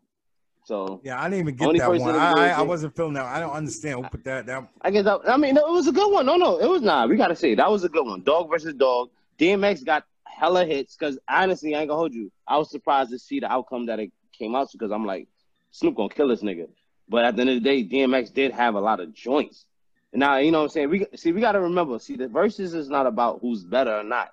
So 0.66 1.00
Yeah, 1.04 1.22
I 1.22 1.30
didn't 1.30 1.42
even 1.42 1.56
get 1.56 1.78
that 1.78 2.00
one. 2.00 2.16
I, 2.16 2.32
I, 2.32 2.50
I 2.50 2.62
wasn't 2.62 2.96
feeling 2.96 3.14
that. 3.14 3.26
I 3.26 3.40
don't 3.40 3.52
understand 3.52 3.98
who 4.04 4.10
put 4.10 4.24
that 4.24 4.48
down. 4.48 4.70
I 4.82 4.90
guess 4.90 5.06
I, 5.06 5.18
I 5.28 5.38
mean, 5.38 5.54
no, 5.54 5.68
it 5.68 5.72
was 5.72 5.88
a 5.88 5.92
good 5.92 6.12
one. 6.12 6.26
No, 6.26 6.36
no, 6.36 6.58
it 6.58 6.68
was 6.68 6.82
not. 6.82 7.10
We 7.10 7.16
gotta 7.16 7.36
say 7.36 7.54
that 7.54 7.70
was 7.70 7.84
a 7.84 7.90
good 7.90 8.06
one. 8.06 8.24
Dog 8.24 8.50
versus 8.50 8.74
dog. 8.74 9.10
DMX 9.38 9.86
got 9.86 10.06
hella 10.26 10.66
hits 10.66 10.96
because 10.96 11.20
honestly, 11.30 11.76
I 11.76 11.82
ain't 11.82 11.90
gonna 11.90 12.00
hold 12.00 12.14
you. 12.14 12.32
I 12.48 12.58
was 12.58 12.72
surprised 12.72 13.12
to 13.12 13.20
see 13.20 13.40
the 13.40 13.52
outcome 13.52 13.86
that 13.88 14.00
it 14.00 14.12
came 14.38 14.56
out 14.56 14.72
to 14.72 14.78
because 14.78 14.92
I'm 14.92 15.06
like, 15.06 15.28
Snoop 15.72 15.96
gonna 15.96 16.10
kill 16.10 16.30
this 16.30 16.42
nigga. 16.42 16.70
But 17.08 17.26
at 17.26 17.36
the 17.36 17.42
end 17.42 17.50
of 17.52 17.56
the 17.62 17.62
day, 17.62 17.84
DMX 17.84 18.34
did 18.34 18.52
have 18.54 18.76
a 18.76 18.80
lot 18.80 19.00
of 19.00 19.14
joints. 19.14 19.66
Now, 20.14 20.38
you 20.38 20.52
know 20.52 20.60
what 20.60 20.66
I'm 20.66 20.70
saying? 20.70 20.90
We 20.90 21.08
see, 21.16 21.32
we 21.32 21.42
gotta 21.42 21.60
remember. 21.60 21.98
See, 21.98 22.16
the 22.16 22.28
verses 22.28 22.74
is 22.74 22.88
not 22.88 23.08
about 23.08 23.40
who's 23.42 23.64
better 23.64 23.98
or 23.98 24.04
not. 24.04 24.30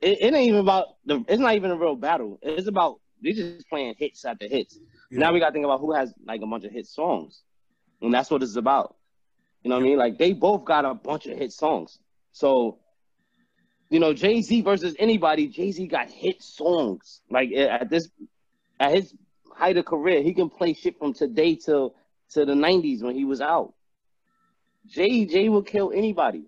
It, 0.00 0.18
it 0.20 0.34
ain't 0.34 0.48
even 0.48 0.60
about 0.60 0.96
the. 1.06 1.24
It's 1.28 1.40
not 1.40 1.54
even 1.54 1.70
a 1.70 1.76
real 1.76 1.94
battle. 1.94 2.38
It's 2.42 2.66
about 2.66 3.00
they 3.22 3.32
just 3.32 3.68
playing 3.68 3.94
hits 3.96 4.24
after 4.24 4.48
hits. 4.48 4.78
Yeah. 5.10 5.20
Now 5.20 5.32
we 5.32 5.38
gotta 5.38 5.52
think 5.52 5.64
about 5.64 5.80
who 5.80 5.92
has 5.92 6.12
like 6.26 6.40
a 6.42 6.46
bunch 6.46 6.64
of 6.64 6.72
hit 6.72 6.86
songs, 6.86 7.42
and 8.00 8.12
that's 8.12 8.30
what 8.30 8.42
it's 8.42 8.56
about. 8.56 8.96
You 9.62 9.68
know 9.70 9.76
what 9.76 9.82
I 9.82 9.86
mean? 9.86 9.98
Like 9.98 10.18
they 10.18 10.32
both 10.32 10.64
got 10.64 10.84
a 10.84 10.94
bunch 10.94 11.26
of 11.26 11.38
hit 11.38 11.52
songs. 11.52 12.00
So, 12.32 12.78
you 13.88 14.00
know, 14.00 14.12
Jay 14.12 14.42
Z 14.42 14.62
versus 14.62 14.96
anybody, 14.98 15.46
Jay 15.46 15.70
Z 15.70 15.86
got 15.86 16.10
hit 16.10 16.42
songs. 16.42 17.20
Like 17.30 17.52
at 17.52 17.88
this, 17.88 18.08
at 18.80 18.92
his 18.92 19.14
height 19.54 19.76
of 19.76 19.84
career, 19.84 20.22
he 20.22 20.34
can 20.34 20.50
play 20.50 20.74
shit 20.74 20.98
from 20.98 21.14
today 21.14 21.54
till 21.54 21.94
to 22.30 22.44
the 22.44 22.54
'90s 22.54 23.00
when 23.02 23.14
he 23.14 23.24
was 23.24 23.40
out. 23.40 23.74
Jay 24.86 25.24
Jay 25.24 25.48
will 25.48 25.62
kill 25.62 25.92
anybody. 25.92 26.44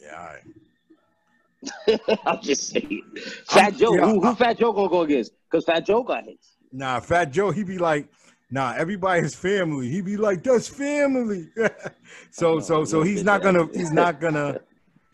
Yeah, 0.00 0.26
right. 0.26 2.00
I'm 2.26 2.40
just 2.40 2.68
saying. 2.68 3.02
Fat 3.46 3.76
Joe, 3.76 3.94
yeah, 3.94 4.06
who, 4.06 4.20
who 4.20 4.28
I- 4.28 4.34
Fat 4.34 4.58
Joe 4.58 4.72
gonna 4.72 4.88
go 4.88 5.02
against? 5.02 5.32
Because 5.50 5.64
Fat 5.64 5.86
Joe 5.86 6.02
got 6.02 6.24
hits. 6.24 6.56
Nah, 6.72 7.00
Fat 7.00 7.32
Joe, 7.32 7.50
he 7.50 7.64
be 7.64 7.78
like, 7.78 8.08
nah, 8.50 8.74
everybody 8.76 9.22
is 9.22 9.34
family. 9.34 9.88
He 9.88 10.00
be 10.02 10.16
like, 10.16 10.42
that's 10.42 10.68
family. 10.68 11.48
so, 12.30 12.54
know, 12.54 12.60
so, 12.60 12.84
so 12.84 13.02
he's 13.02 13.24
not 13.24 13.42
gonna, 13.42 13.66
he's 13.72 13.90
not 13.90 14.20
gonna, 14.20 14.60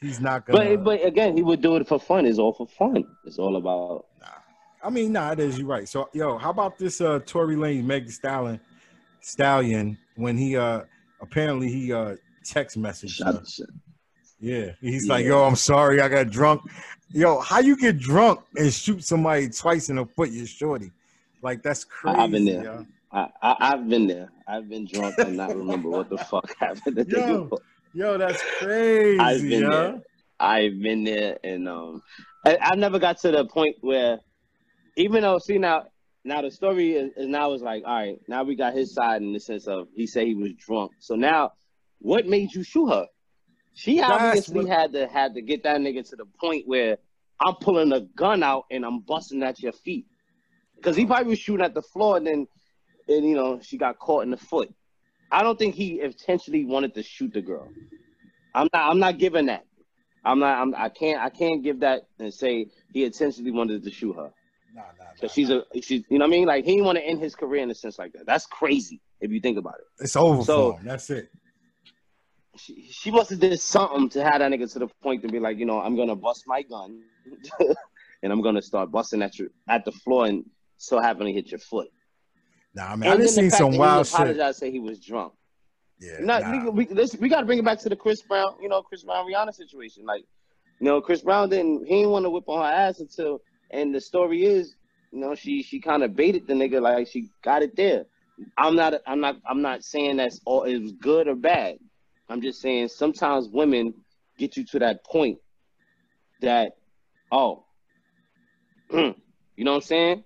he's 0.00 0.20
not 0.20 0.46
gonna. 0.46 0.76
But 0.76 0.84
but 0.84 1.06
again, 1.06 1.36
he 1.36 1.42
would 1.42 1.62
do 1.62 1.76
it 1.76 1.86
for 1.88 1.98
fun. 1.98 2.26
It's 2.26 2.38
all 2.38 2.52
for 2.52 2.66
fun. 2.66 3.04
It's 3.24 3.38
all 3.38 3.56
about 3.56 4.06
Nah. 4.20 4.26
I 4.82 4.90
mean, 4.90 5.12
nah, 5.12 5.32
it 5.32 5.38
is. 5.40 5.58
You're 5.58 5.68
right. 5.68 5.88
So, 5.88 6.10
yo, 6.12 6.36
how 6.36 6.50
about 6.50 6.76
this? 6.78 7.00
Uh, 7.00 7.20
Tory 7.24 7.56
Lane, 7.56 7.86
Meg 7.86 8.10
Stallion, 8.10 8.60
Stallion, 9.20 9.96
when 10.16 10.36
he 10.36 10.56
uh 10.56 10.82
apparently 11.20 11.70
he 11.70 11.92
uh 11.92 12.16
text 12.44 12.78
messaged. 12.78 13.24
her. 13.24 13.32
shot. 13.32 13.48
shot. 13.48 13.66
Yeah, 14.40 14.72
he's 14.80 15.06
Yeah. 15.06 15.12
like, 15.14 15.24
yo, 15.24 15.42
I'm 15.44 15.56
sorry, 15.56 16.00
I 16.00 16.08
got 16.08 16.30
drunk. 16.30 16.62
Yo, 17.10 17.40
how 17.40 17.60
you 17.60 17.76
get 17.76 17.98
drunk 17.98 18.40
and 18.56 18.72
shoot 18.72 19.02
somebody 19.04 19.48
twice 19.48 19.88
in 19.88 19.96
the 19.96 20.04
foot? 20.04 20.30
You're 20.30 20.46
shorty. 20.46 20.90
Like 21.42 21.62
that's 21.62 21.84
crazy. 21.84 22.18
I've 22.18 22.30
been 22.30 22.44
there. 22.44 22.64
yo. 22.64 22.86
I, 23.12 23.28
I 23.42 23.56
I've 23.60 23.88
been 23.88 24.06
there. 24.06 24.28
I've 24.48 24.68
been 24.68 24.86
drunk 24.86 25.14
and 25.18 25.36
not 25.36 25.54
remember 25.56 25.88
what 25.88 26.10
the 26.10 26.18
fuck 26.18 26.52
happened. 26.58 26.96
The 26.96 27.06
Yo. 27.08 27.50
Yo, 27.94 28.18
that's 28.18 28.42
crazy. 28.58 29.20
I've 29.20 29.40
been 29.42 29.62
yo. 29.62 29.70
there. 29.70 30.02
I've 30.40 30.80
been 30.82 31.04
there, 31.04 31.38
and 31.44 31.68
um, 31.68 32.02
I, 32.44 32.58
I 32.60 32.74
never 32.74 32.98
got 32.98 33.18
to 33.20 33.30
the 33.30 33.44
point 33.46 33.76
where, 33.82 34.18
even 34.96 35.22
though, 35.22 35.38
see 35.38 35.58
now, 35.58 35.84
now 36.24 36.40
the 36.42 36.50
story 36.50 36.92
is, 36.94 37.12
is 37.16 37.28
now 37.28 37.52
is 37.52 37.62
like, 37.62 37.84
all 37.86 37.94
right, 37.94 38.18
now 38.28 38.42
we 38.42 38.54
got 38.56 38.72
his 38.72 38.94
side 38.94 39.22
in 39.22 39.32
the 39.32 39.40
sense 39.40 39.66
of 39.66 39.88
he 39.94 40.06
said 40.06 40.26
he 40.26 40.34
was 40.34 40.52
drunk. 40.54 40.92
So 40.98 41.14
now, 41.14 41.52
what 41.98 42.26
made 42.26 42.52
you 42.54 42.62
shoot 42.62 42.88
her? 42.88 43.06
She 43.74 43.98
That's 43.98 44.10
obviously 44.12 44.60
what- 44.64 44.68
had 44.68 44.92
to 44.92 45.06
had 45.06 45.34
to 45.34 45.42
get 45.42 45.62
that 45.64 45.80
nigga 45.80 46.08
to 46.10 46.16
the 46.16 46.26
point 46.40 46.66
where 46.66 46.96
I'm 47.40 47.54
pulling 47.56 47.92
a 47.92 48.00
gun 48.00 48.42
out 48.42 48.64
and 48.70 48.84
I'm 48.84 49.00
busting 49.00 49.42
at 49.42 49.60
your 49.60 49.72
feet, 49.72 50.06
because 50.76 50.96
he 50.96 51.04
probably 51.04 51.30
was 51.30 51.38
shooting 51.38 51.64
at 51.64 51.74
the 51.74 51.82
floor 51.82 52.16
and 52.16 52.26
then, 52.26 52.46
and 53.08 53.24
you 53.28 53.34
know, 53.34 53.60
she 53.60 53.76
got 53.76 53.98
caught 53.98 54.22
in 54.22 54.30
the 54.30 54.36
foot. 54.36 54.72
I 55.30 55.42
don't 55.42 55.58
think 55.58 55.74
he 55.74 56.00
intentionally 56.00 56.64
wanted 56.64 56.94
to 56.94 57.02
shoot 57.02 57.32
the 57.34 57.42
girl. 57.42 57.68
I'm 58.54 58.68
not. 58.72 58.90
I'm 58.90 58.98
not 59.00 59.18
giving 59.18 59.46
that. 59.46 59.64
I'm 60.24 60.38
not. 60.38 60.58
I'm, 60.58 60.74
I 60.76 60.88
can't. 60.88 61.20
I 61.20 61.28
can't 61.28 61.62
give 61.62 61.80
that 61.80 62.02
and 62.20 62.32
say 62.32 62.68
he 62.92 63.04
intentionally 63.04 63.50
wanted 63.50 63.82
to 63.82 63.90
shoot 63.90 64.14
her. 64.14 64.30
Nah, 64.74 64.82
nah, 64.98 65.04
nah, 65.04 65.10
Cause 65.20 65.32
she's 65.32 65.50
a. 65.50 65.64
She's. 65.74 66.04
You 66.08 66.18
know 66.18 66.24
what 66.24 66.34
I 66.34 66.36
mean? 66.36 66.46
Like 66.46 66.64
he 66.64 66.72
didn't 66.72 66.86
want 66.86 66.98
to 66.98 67.04
end 67.04 67.20
his 67.20 67.34
career 67.34 67.62
in 67.62 67.70
a 67.70 67.74
sense 67.74 67.98
like 67.98 68.12
that. 68.12 68.26
That's 68.26 68.46
crazy 68.46 69.00
if 69.20 69.30
you 69.30 69.40
think 69.40 69.58
about 69.58 69.74
it. 69.74 70.04
It's 70.04 70.16
over 70.16 70.42
So-. 70.42 70.78
That's 70.82 71.08
it. 71.10 71.30
She, 72.56 72.88
she 72.88 73.10
must 73.10 73.30
have 73.30 73.40
did 73.40 73.58
something 73.60 74.08
to 74.10 74.22
have 74.22 74.38
that 74.38 74.52
nigga 74.52 74.72
to 74.74 74.78
the 74.78 74.88
point 75.02 75.22
to 75.22 75.28
be 75.28 75.40
like, 75.40 75.58
you 75.58 75.66
know, 75.66 75.80
I'm 75.80 75.96
gonna 75.96 76.14
bust 76.14 76.44
my 76.46 76.62
gun, 76.62 77.02
and 78.22 78.32
I'm 78.32 78.42
gonna 78.42 78.62
start 78.62 78.92
busting 78.92 79.22
at 79.22 79.38
you 79.38 79.50
at 79.68 79.84
the 79.84 79.90
floor 79.90 80.26
and 80.26 80.44
so 80.76 81.00
happened 81.00 81.26
to 81.26 81.32
hit 81.32 81.50
your 81.50 81.58
foot. 81.58 81.88
Nah, 82.74 82.92
I 82.92 82.96
mean, 82.96 83.10
I 83.10 83.16
just 83.16 83.34
seen 83.34 83.50
some 83.50 83.76
wild 83.76 84.06
shit. 84.06 84.14
Apologize, 84.14 84.58
say 84.58 84.70
he 84.70 84.80
was 84.80 84.98
drunk. 84.98 85.32
Yeah, 86.00 86.18
Not, 86.20 86.42
nah. 86.42 86.70
we, 86.70 86.86
we, 86.86 87.08
we 87.20 87.28
got 87.28 87.40
to 87.40 87.46
bring 87.46 87.58
it 87.58 87.64
back 87.64 87.78
to 87.80 87.88
the 87.88 87.96
Chris 87.96 88.20
Brown, 88.22 88.56
you 88.60 88.68
know, 88.68 88.82
Chris 88.82 89.04
Brown 89.04 89.26
Rihanna 89.26 89.54
situation. 89.54 90.04
Like, 90.04 90.24
you 90.80 90.86
know, 90.86 91.00
Chris 91.00 91.22
Brown 91.22 91.48
didn't, 91.48 91.86
he 91.86 91.96
didn't 91.96 92.10
want 92.10 92.24
to 92.24 92.30
whip 92.30 92.48
on 92.48 92.58
her 92.58 92.70
ass 92.70 92.98
until, 92.98 93.40
and 93.70 93.94
the 93.94 94.00
story 94.00 94.44
is, 94.44 94.74
you 95.12 95.20
know, 95.20 95.34
she 95.34 95.62
she 95.62 95.80
kind 95.80 96.02
of 96.02 96.14
baited 96.16 96.46
the 96.46 96.54
nigga, 96.54 96.80
like 96.80 97.06
she 97.08 97.30
got 97.42 97.62
it 97.62 97.76
there. 97.76 98.04
I'm 98.58 98.74
not, 98.74 98.94
I'm 99.06 99.20
not, 99.20 99.36
I'm 99.48 99.62
not 99.62 99.84
saying 99.84 100.16
that's 100.16 100.40
all 100.44 100.64
it 100.64 100.78
was 100.78 100.92
good 100.92 101.28
or 101.28 101.36
bad. 101.36 101.78
I'm 102.28 102.40
just 102.40 102.60
saying 102.60 102.88
sometimes 102.88 103.48
women 103.48 103.94
get 104.38 104.56
you 104.56 104.64
to 104.64 104.78
that 104.80 105.04
point 105.04 105.38
that, 106.40 106.72
oh, 107.30 107.64
mm, 108.90 109.14
you 109.56 109.64
know 109.64 109.72
what 109.72 109.76
I'm 109.76 109.82
saying? 109.82 110.24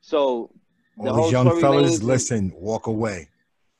So 0.00 0.50
the 0.96 1.10
All 1.10 1.22
these 1.22 1.32
young 1.32 1.60
fellas, 1.60 2.02
listen, 2.02 2.52
walk 2.54 2.86
away. 2.86 3.28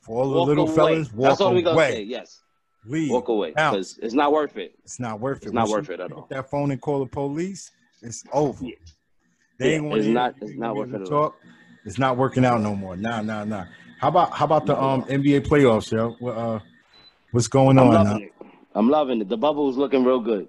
For 0.00 0.22
all 0.22 0.30
the 0.30 0.40
little 0.40 0.64
away. 0.64 0.74
fellas, 0.74 1.12
walk 1.12 1.30
That's 1.30 1.40
all 1.40 1.54
we 1.54 1.62
gonna 1.62 1.74
away. 1.76 1.90
say. 1.92 2.02
Yes, 2.02 2.42
Leave. 2.84 3.10
walk 3.10 3.28
away 3.28 3.50
because 3.50 3.98
it's 4.02 4.14
not 4.14 4.32
worth 4.32 4.56
it. 4.58 4.74
it's 4.84 5.00
not 5.00 5.20
worth 5.20 5.42
it. 5.42 5.46
It's 5.46 5.54
not 5.54 5.68
worth 5.68 5.88
it 5.88 6.00
at 6.00 6.12
all. 6.12 6.26
That 6.28 6.50
phone 6.50 6.70
and 6.70 6.80
call 6.80 7.00
the 7.00 7.06
police. 7.06 7.70
It's 8.04 8.23
over. 8.32 8.64
Yeah. 8.64 8.75
They 9.58 9.75
ain't 9.75 9.84
want 9.84 9.99
it's 9.99 10.06
to 10.06 10.12
not- 10.12 10.34
it's 10.40 10.56
not 10.58 10.76
at 10.76 11.00
all. 11.00 11.06
talk. 11.06 11.37
It's 11.84 11.99
not 11.99 12.16
working 12.16 12.44
out 12.44 12.61
no 12.61 12.75
more. 12.75 12.96
Nah, 12.96 13.20
nah, 13.23 13.44
nah. 13.44 13.64
How 14.00 14.08
about 14.08 14.32
how 14.32 14.44
about 14.44 14.66
the 14.66 14.80
um 14.80 15.02
NBA 15.04 15.46
playoffs, 15.46 15.90
yo? 15.92 16.11
What, 16.18 16.37
uh, 16.37 16.58
what's 17.30 17.49
going 17.49 17.78
I'm 17.78 17.88
on? 17.88 17.94
loving? 17.94 18.30
I'm 18.75 18.90
loving 18.90 19.20
it. 19.20 19.28
The 19.28 19.37
bubble 19.37 19.70
is 19.70 19.76
looking 19.76 20.04
real 20.04 20.20
good. 20.20 20.49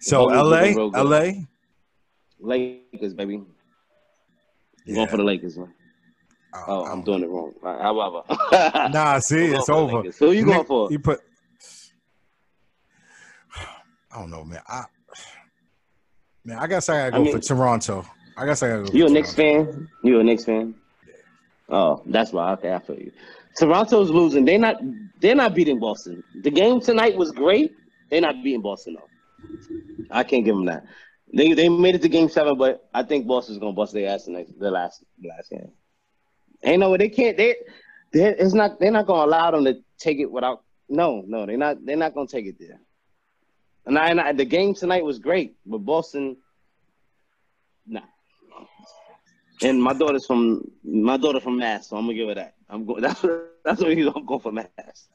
So 0.00 0.24
LA, 0.24 0.72
good. 0.74 0.94
LA. 0.94 1.32
Lakers, 2.40 3.14
baby. 3.14 3.42
Yeah. 4.84 4.94
Going 4.96 5.08
for 5.08 5.16
the 5.18 5.24
Lakers, 5.24 5.56
man. 5.58 5.72
I- 6.52 6.64
Oh, 6.66 6.82
I 6.84 6.90
I'm 6.92 7.02
doing 7.02 7.22
it 7.22 7.28
wrong. 7.28 7.52
However. 7.62 8.22
Nah, 8.92 9.18
see, 9.20 9.46
it's 9.46 9.68
over. 9.68 10.02
Who 10.18 10.32
you 10.32 10.44
going 10.44 10.64
for? 10.66 10.90
You 10.90 10.98
put. 10.98 11.20
I 14.12 14.18
don't 14.18 14.30
know, 14.30 14.44
man. 14.44 14.60
I 14.66 14.84
man, 16.44 16.58
I 16.58 16.66
guess 16.66 16.88
I 16.88 16.94
gotta 17.10 17.16
I 17.16 17.18
go 17.18 17.24
mean- 17.24 17.32
for 17.34 17.40
Toronto. 17.40 18.04
I 18.36 18.46
guess 18.46 18.62
I 18.62 18.68
gotta 18.68 18.82
go. 18.84 18.92
You 18.96 19.06
a 19.06 19.10
Knicks 19.10 19.34
Toronto. 19.34 19.72
fan? 19.72 19.88
You 20.04 20.20
a 20.20 20.24
Knicks 20.24 20.44
fan? 20.44 20.74
Oh, 21.68 22.02
that's 22.06 22.32
why. 22.32 22.52
Okay, 22.54 22.72
I 22.74 22.78
feel 22.80 22.96
you. 22.98 23.12
Toronto's 23.56 24.10
losing. 24.10 24.44
They're 24.44 24.58
not. 24.58 24.76
They're 25.20 25.34
not 25.34 25.54
beating 25.54 25.78
Boston. 25.78 26.24
The 26.42 26.50
game 26.50 26.80
tonight 26.80 27.16
was 27.16 27.30
great. 27.32 27.72
They're 28.10 28.20
not 28.20 28.42
beating 28.42 28.62
Boston 28.62 28.94
though. 28.96 29.08
I 30.10 30.22
can't 30.24 30.44
give 30.44 30.54
them 30.56 30.64
that. 30.66 30.84
They 31.32 31.52
they 31.52 31.68
made 31.68 31.94
it 31.94 32.02
to 32.02 32.08
Game 32.08 32.28
Seven, 32.28 32.56
but 32.58 32.88
I 32.94 33.02
think 33.02 33.26
Boston's 33.26 33.58
gonna 33.58 33.72
bust 33.72 33.92
their 33.92 34.08
ass 34.08 34.24
the 34.24 34.32
next 34.32 34.58
the 34.58 34.70
last 34.70 35.04
last 35.22 35.50
game. 35.50 35.70
Ain't 36.64 36.80
no 36.80 36.90
way 36.90 36.98
they 36.98 37.08
can't. 37.08 37.36
They 37.36 37.56
they 38.12 38.24
it's 38.36 38.54
not. 38.54 38.80
They're 38.80 38.90
not 38.90 39.06
gonna 39.06 39.26
allow 39.26 39.50
them 39.50 39.64
to 39.64 39.74
take 39.98 40.18
it 40.18 40.30
without. 40.30 40.62
No, 40.88 41.22
no, 41.26 41.46
they're 41.46 41.56
not. 41.56 41.84
They're 41.84 41.96
not 41.96 42.14
gonna 42.14 42.26
take 42.26 42.46
it 42.46 42.56
there. 42.58 42.80
And, 43.86 43.98
I, 43.98 44.08
and 44.10 44.20
I, 44.20 44.32
the 44.32 44.44
game 44.44 44.74
tonight 44.74 45.04
was 45.04 45.18
great, 45.18 45.56
but 45.66 45.78
Boston, 45.78 46.36
nah. 47.86 48.00
And 49.62 49.82
my 49.82 49.92
daughter's 49.92 50.24
from 50.26 50.70
my 50.84 51.16
daughter 51.18 51.40
from 51.40 51.58
Mass, 51.58 51.88
so 51.88 51.96
I'm 51.96 52.04
gonna 52.04 52.14
give 52.14 52.28
her 52.28 52.34
that. 52.34 52.54
I'm 52.70 52.86
going. 52.86 53.02
That's 53.02 53.20
that's 53.62 53.80
what 53.82 53.94
you 53.94 54.10
gonna 54.10 54.24
go 54.24 54.38
for 54.38 54.52
Mass. 54.52 54.68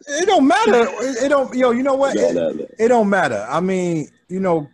It 0.08 0.28
don't 0.28 0.46
matter. 0.48 0.86
It, 1.02 1.24
it 1.24 1.30
don't. 1.30 1.52
Yo, 1.56 1.72
you 1.72 1.82
know 1.82 1.96
what? 1.96 2.16
No, 2.16 2.22
It, 2.30 2.34
no, 2.36 2.50
no. 2.52 2.68
it 2.78 2.88
don't 2.90 3.10
matter. 3.10 3.44
I 3.50 3.60
mean, 3.60 4.08
you 4.30 4.40
know, 4.40 4.68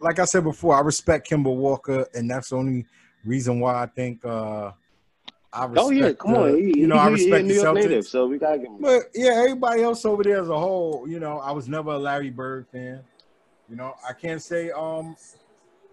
like 0.00 0.18
I 0.18 0.24
said 0.24 0.42
before, 0.42 0.74
I 0.74 0.80
respect 0.80 1.30
Kemba 1.30 1.54
Walker, 1.54 2.04
and 2.14 2.28
that's 2.28 2.48
the 2.48 2.56
only 2.56 2.84
reason 3.24 3.60
why 3.60 3.80
I 3.80 3.86
think 3.86 4.24
uh 4.24 4.72
I 5.52 5.66
respect. 5.66 5.78
Oh 5.86 5.90
yeah, 5.90 6.12
come 6.14 6.32
the- 6.32 6.40
on. 6.40 6.58
He, 6.58 6.80
you 6.80 6.86
know, 6.88 6.96
I 6.96 7.10
he- 7.10 7.16
he 7.26 7.30
a 7.30 7.34
respect 7.34 7.44
New 7.46 7.54
the 7.54 7.62
York 7.62 7.76
Celtics. 7.76 7.80
native, 7.82 8.06
so 8.08 8.26
we 8.26 8.38
gotta 8.38 8.58
give 8.58 8.66
him. 8.66 8.78
But 8.80 9.02
yeah, 9.14 9.34
everybody 9.36 9.82
else 9.82 10.04
over 10.04 10.24
there 10.24 10.40
as 10.42 10.48
a 10.48 10.58
whole, 10.58 11.04
you 11.06 11.20
know, 11.20 11.38
I 11.38 11.52
was 11.52 11.68
never 11.68 11.92
a 11.92 11.98
Larry 11.98 12.30
Bird 12.30 12.66
fan. 12.72 13.02
You 13.72 13.78
know, 13.78 13.94
I 14.06 14.12
can't 14.12 14.42
say 14.42 14.70
um 14.70 15.16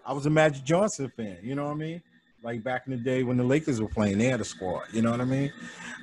I 0.06 0.12
was 0.12 0.26
a 0.26 0.30
Magic 0.30 0.66
Johnson 0.66 1.10
fan, 1.16 1.38
you 1.42 1.56
know 1.56 1.64
what 1.68 1.72
I 1.72 1.76
mean? 1.76 2.02
Like 2.44 2.62
back 2.62 2.84
in 2.88 2.92
the 2.92 2.98
day 2.98 3.24
when 3.24 3.38
the 3.38 3.44
Lakers 3.46 3.80
were 3.82 3.88
playing, 3.88 4.18
they 4.18 4.26
had 4.26 4.42
a 4.42 4.44
squad, 4.44 4.84
you 4.92 5.02
know 5.02 5.12
what 5.12 5.22
I 5.22 5.26
mean? 5.26 5.54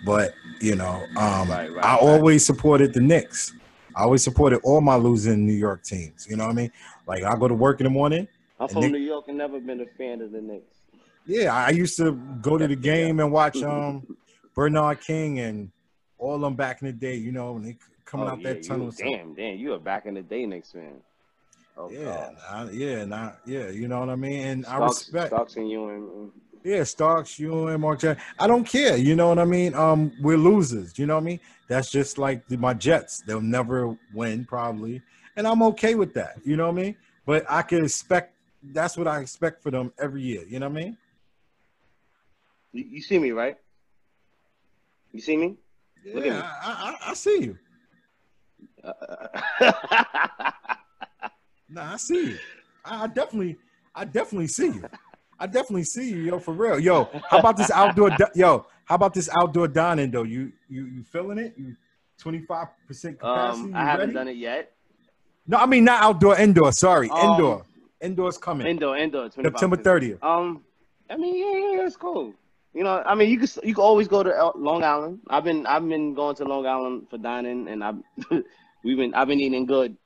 But 0.06 0.32
you 0.62 0.74
know, 0.74 1.04
um 1.18 1.50
Right, 1.50 1.70
right, 1.70 1.84
I 1.84 1.92
right. 1.96 2.00
always 2.00 2.46
supported 2.46 2.94
the 2.94 3.00
Knicks. 3.00 3.52
I 3.94 4.04
always 4.04 4.24
supported 4.24 4.60
all 4.64 4.80
my 4.80 4.96
losing 4.96 5.46
New 5.46 5.52
York 5.52 5.82
teams, 5.84 6.26
you 6.30 6.36
know 6.38 6.44
what 6.46 6.52
I 6.52 6.54
mean? 6.54 6.72
Like 7.06 7.24
I 7.24 7.36
go 7.36 7.46
to 7.46 7.52
work 7.52 7.78
in 7.80 7.84
the 7.84 7.90
morning. 7.90 8.26
I'm 8.58 8.68
from 8.68 8.80
Nick- 8.80 8.92
New 8.92 8.98
York 8.98 9.26
and 9.28 9.36
never 9.36 9.60
been 9.60 9.82
a 9.82 9.86
fan 9.98 10.22
of 10.22 10.32
the 10.32 10.40
Knicks. 10.40 10.78
Yeah, 11.26 11.54
I 11.54 11.70
used 11.70 11.98
to 11.98 12.12
go 12.40 12.56
to 12.56 12.66
the 12.66 12.76
game 12.92 13.20
and 13.20 13.30
watch 13.30 13.62
um 13.62 14.06
Bernard 14.54 15.02
King 15.02 15.40
and 15.40 15.70
all 16.16 16.38
them 16.38 16.54
back 16.54 16.80
in 16.80 16.86
the 16.86 16.92
day, 16.94 17.16
you 17.16 17.32
know, 17.32 17.52
when 17.52 17.64
they 17.64 17.76
coming 18.06 18.28
Oh, 18.28 18.32
out 18.32 18.40
yeah, 18.40 18.54
that 18.54 18.62
tunnel. 18.62 18.86
You, 18.86 19.04
damn, 19.04 19.34
damn, 19.34 19.58
you 19.58 19.74
a 19.74 19.78
back 19.78 20.06
in 20.06 20.14
the 20.14 20.22
day 20.22 20.46
Knicks 20.46 20.72
fan. 20.72 21.02
Oh, 21.76 21.88
Yeah, 21.90 22.30
nah, 22.50 22.70
yeah, 22.70 23.04
nah, 23.04 23.32
yeah, 23.44 23.68
you 23.68 23.86
know 23.86 24.00
what 24.00 24.08
I 24.08 24.16
mean. 24.16 24.40
And 24.46 24.66
I 24.66 24.78
respect, 24.78 25.28
Starks 25.28 25.56
and 25.56 25.70
you 25.70 25.88
and 25.88 26.32
yeah, 26.64 26.82
Starks, 26.84 27.38
you 27.38 27.68
and 27.68 27.80
Mark 27.82 28.00
Jackson. 28.00 28.24
I 28.38 28.46
don't 28.46 28.64
care, 28.64 28.96
you 28.96 29.14
know 29.14 29.28
what 29.28 29.38
I 29.38 29.44
mean. 29.44 29.74
Um, 29.74 30.12
we're 30.20 30.38
losers, 30.38 30.98
you 30.98 31.06
know 31.06 31.14
what 31.14 31.22
I 31.22 31.24
mean. 31.26 31.40
That's 31.68 31.90
just 31.90 32.18
like 32.18 32.46
the, 32.48 32.56
my 32.56 32.74
Jets; 32.74 33.20
they'll 33.26 33.40
never 33.40 33.96
win, 34.14 34.44
probably, 34.44 35.02
and 35.36 35.46
I'm 35.46 35.62
okay 35.64 35.94
with 35.94 36.14
that, 36.14 36.38
you 36.44 36.56
know 36.56 36.66
what 36.70 36.78
I 36.78 36.82
mean. 36.82 36.96
But 37.26 37.44
I 37.48 37.62
can 37.62 37.84
expect 37.84 38.34
that's 38.72 38.96
what 38.96 39.06
I 39.06 39.20
expect 39.20 39.62
for 39.62 39.70
them 39.70 39.92
every 39.98 40.22
year, 40.22 40.44
you 40.48 40.58
know 40.58 40.68
what 40.68 40.78
I 40.78 40.84
mean. 40.84 40.96
you, 42.72 42.84
you 42.84 43.02
see 43.02 43.18
me 43.18 43.30
right? 43.32 43.56
You 45.12 45.20
see 45.20 45.36
me? 45.36 45.56
Look 46.12 46.26
at 46.26 46.32
Yeah, 46.32 46.38
me. 46.38 46.42
I, 46.62 46.96
I, 47.06 47.10
I 47.10 47.14
see 47.14 47.42
you. 47.44 47.58
Uh, 48.82 50.50
Nah, 51.68 51.94
I 51.94 51.96
see 51.96 52.30
you. 52.30 52.38
I, 52.84 53.06
definitely, 53.08 53.56
I 53.94 54.04
definitely 54.04 54.48
see 54.48 54.66
you. 54.66 54.84
I 55.38 55.46
definitely 55.46 55.84
see 55.84 56.10
you, 56.10 56.18
yo, 56.18 56.38
for 56.38 56.54
real. 56.54 56.78
Yo, 56.78 57.08
how 57.28 57.38
about 57.38 57.56
this 57.56 57.70
outdoor? 57.70 58.10
Yo, 58.34 58.66
how 58.84 58.94
about 58.94 59.12
this 59.12 59.28
outdoor 59.36 59.68
dining 59.68 60.10
though? 60.10 60.22
You, 60.22 60.52
you, 60.68 60.86
you 60.86 61.02
feeling 61.02 61.38
it? 61.38 61.54
You, 61.58 61.76
twenty 62.18 62.40
five 62.40 62.68
percent 62.86 63.18
capacity. 63.18 63.64
um, 63.68 63.74
I 63.76 63.84
haven't 63.84 64.00
ready? 64.00 64.12
done 64.14 64.28
it 64.28 64.36
yet. 64.36 64.72
No, 65.46 65.58
I 65.58 65.66
mean 65.66 65.84
not 65.84 66.02
outdoor, 66.02 66.38
indoor. 66.38 66.72
Sorry, 66.72 67.10
Um, 67.10 67.32
indoor. 67.32 67.64
Indoor's 68.00 68.38
coming. 68.38 68.66
Indoor, 68.66 68.96
indoor, 68.96 69.28
25%. 69.28 69.42
September 69.42 69.76
thirtieth. 69.76 70.22
Um, 70.22 70.62
I 71.10 71.16
mean, 71.16 71.34
yeah, 71.36 71.78
yeah, 71.80 71.86
it's 71.86 71.96
cool. 71.96 72.32
You 72.74 72.84
know, 72.84 73.02
I 73.06 73.14
mean, 73.14 73.30
you 73.30 73.38
can 73.38 73.48
you 73.62 73.74
can 73.74 73.82
always 73.82 74.06
go 74.08 74.22
to 74.22 74.52
Long 74.56 74.82
Island. 74.84 75.20
I've 75.28 75.44
been 75.44 75.66
I've 75.66 75.86
been 75.86 76.14
going 76.14 76.36
to 76.36 76.44
Long 76.44 76.66
Island 76.66 77.08
for 77.10 77.18
dining, 77.18 77.68
and 77.68 77.82
I've 77.84 77.96
we've 78.84 78.96
been 78.96 79.12
I've 79.14 79.28
been 79.28 79.40
eating 79.40 79.66
good 79.66 79.96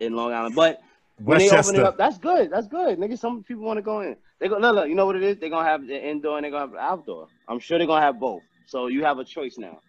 in 0.00 0.14
Long 0.16 0.32
Island. 0.32 0.54
But 0.54 0.80
when 1.24 1.38
they 1.38 1.50
open 1.50 1.76
it 1.76 1.82
Westchester. 1.82 1.84
up, 1.84 1.98
that's 1.98 2.18
good. 2.18 2.50
That's 2.50 2.68
good, 2.68 2.98
nigga. 2.98 3.18
Some 3.18 3.42
people 3.42 3.64
want 3.64 3.78
to 3.78 3.82
go 3.82 4.00
in. 4.00 4.16
They 4.40 4.48
go 4.48 4.58
look, 4.58 4.74
look. 4.74 4.88
You 4.88 4.94
know 4.94 5.06
what 5.06 5.16
it 5.16 5.22
is? 5.22 5.38
They're 5.38 5.50
gonna 5.50 5.68
have 5.68 5.86
the 5.86 6.08
indoor 6.08 6.36
and 6.36 6.44
they're 6.44 6.50
gonna 6.50 6.64
have 6.64 6.72
the 6.72 6.78
outdoor. 6.78 7.28
I'm 7.48 7.58
sure 7.58 7.78
they're 7.78 7.86
gonna 7.86 8.04
have 8.04 8.18
both. 8.18 8.42
So 8.66 8.88
you 8.88 9.04
have 9.04 9.18
a 9.18 9.24
choice 9.24 9.56
now. 9.58 9.80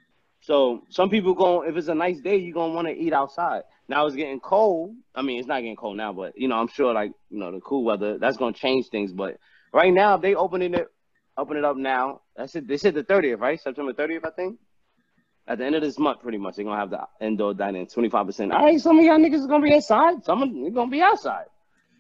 So 0.42 0.84
some 0.90 1.10
people 1.10 1.34
go 1.34 1.64
if 1.64 1.76
it's 1.78 1.88
a 1.88 1.96
nice 1.96 2.20
day, 2.20 2.38
you're 2.38 2.54
gonna 2.54 2.74
want 2.74 2.88
to 2.88 2.94
eat 2.94 3.14
outside. 3.14 3.64
Now 3.88 4.06
it's 4.06 4.16
getting 4.16 4.40
cold. 4.40 4.96
I 5.16 5.22
mean, 5.22 5.40
it's 5.40 5.48
not 5.48 5.62
getting 5.62 5.76
cold 5.76 5.98
now, 5.98 6.14
but 6.14 6.38
you 6.38 6.48
know, 6.48 6.56
I'm 6.56 6.68
sure 6.68 6.94
like 6.94 7.12
you 7.30 7.40
know 7.40 7.52
the 7.52 7.62
cool 7.62 7.84
weather 7.84 8.18
that's 8.18 8.38
gonna 8.38 8.54
change 8.54 8.88
things. 8.88 9.12
But 9.12 9.38
right 9.74 9.94
now, 9.94 10.16
if 10.16 10.22
they 10.22 10.36
opening 10.36 10.74
it, 10.74 10.88
open 11.38 11.58
it 11.58 11.66
up 11.66 11.78
now. 11.78 12.22
That's 12.36 12.56
it. 12.56 12.68
They 12.68 12.78
said 12.78 12.94
the 12.94 13.04
30th, 13.04 13.40
right? 13.40 13.60
September 13.60 13.94
30th, 13.94 14.26
I 14.26 14.32
think. 14.32 14.60
At 15.48 15.58
the 15.58 15.66
end 15.66 15.76
of 15.76 15.82
this 15.82 16.00
month, 16.00 16.22
pretty 16.22 16.38
much, 16.38 16.56
they're 16.56 16.66
gonna 16.66 16.80
have 16.80 16.90
the 16.90 17.02
indoor 17.20 17.54
dining 17.54 17.86
25. 17.86 18.26
percent 18.26 18.52
All 18.54 18.64
right, 18.64 18.80
some 18.80 18.98
of 18.98 19.04
y'all 19.04 19.18
niggas 19.18 19.36
is 19.36 19.48
gonna 19.48 19.64
be 19.64 19.74
inside. 19.74 20.24
Some 20.24 20.42
of 20.42 20.50
them 20.50 20.66
are 20.66 20.70
gonna 20.70 20.92
be 20.92 21.02
outside. 21.02 21.46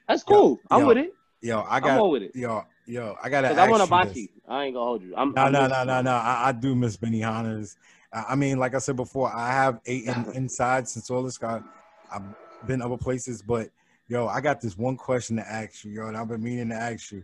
That's 0.07 0.23
cool. 0.23 0.61
I'm 0.71 0.81
yo, 0.81 0.87
with 0.87 0.97
it. 0.97 1.13
Yo, 1.41 1.65
I 1.67 1.79
got. 1.81 1.99
I'm 1.99 2.09
with 2.09 2.23
it. 2.23 2.35
Yo, 2.35 2.63
yo, 2.85 3.15
I 3.21 3.29
gotta. 3.29 3.49
Cause 3.49 3.57
I 3.57 3.69
want 3.69 3.85
to 3.85 3.95
ask 3.95 4.15
you. 4.15 4.29
I 4.47 4.65
ain't 4.65 4.75
gonna 4.75 4.85
hold 4.85 5.01
you. 5.01 5.13
I'm, 5.15 5.33
No, 5.33 5.43
I'm 5.43 5.51
no, 5.51 5.67
no, 5.67 5.83
no, 5.83 6.01
no. 6.01 6.11
I, 6.11 6.49
I 6.49 6.51
do 6.53 6.73
miss 6.73 6.95
Benihana's. 6.95 7.75
I, 8.13 8.25
I 8.29 8.35
mean, 8.35 8.59
like 8.59 8.75
I 8.75 8.77
said 8.77 8.95
before, 8.95 9.33
I 9.33 9.51
have 9.51 9.81
eaten 9.85 10.31
inside 10.33 10.87
since 10.87 11.09
all 11.09 11.23
this 11.23 11.37
got. 11.37 11.63
I've 12.11 12.23
been 12.65 12.81
other 12.81 12.97
places, 12.97 13.41
but 13.41 13.69
yo, 14.07 14.27
I 14.27 14.39
got 14.39 14.61
this 14.61 14.77
one 14.77 14.95
question 14.95 15.35
to 15.35 15.45
ask 15.49 15.83
you, 15.83 15.91
yo, 15.91 16.07
and 16.07 16.15
I've 16.15 16.29
been 16.29 16.43
meaning 16.43 16.69
to 16.69 16.75
ask 16.75 17.11
you. 17.11 17.23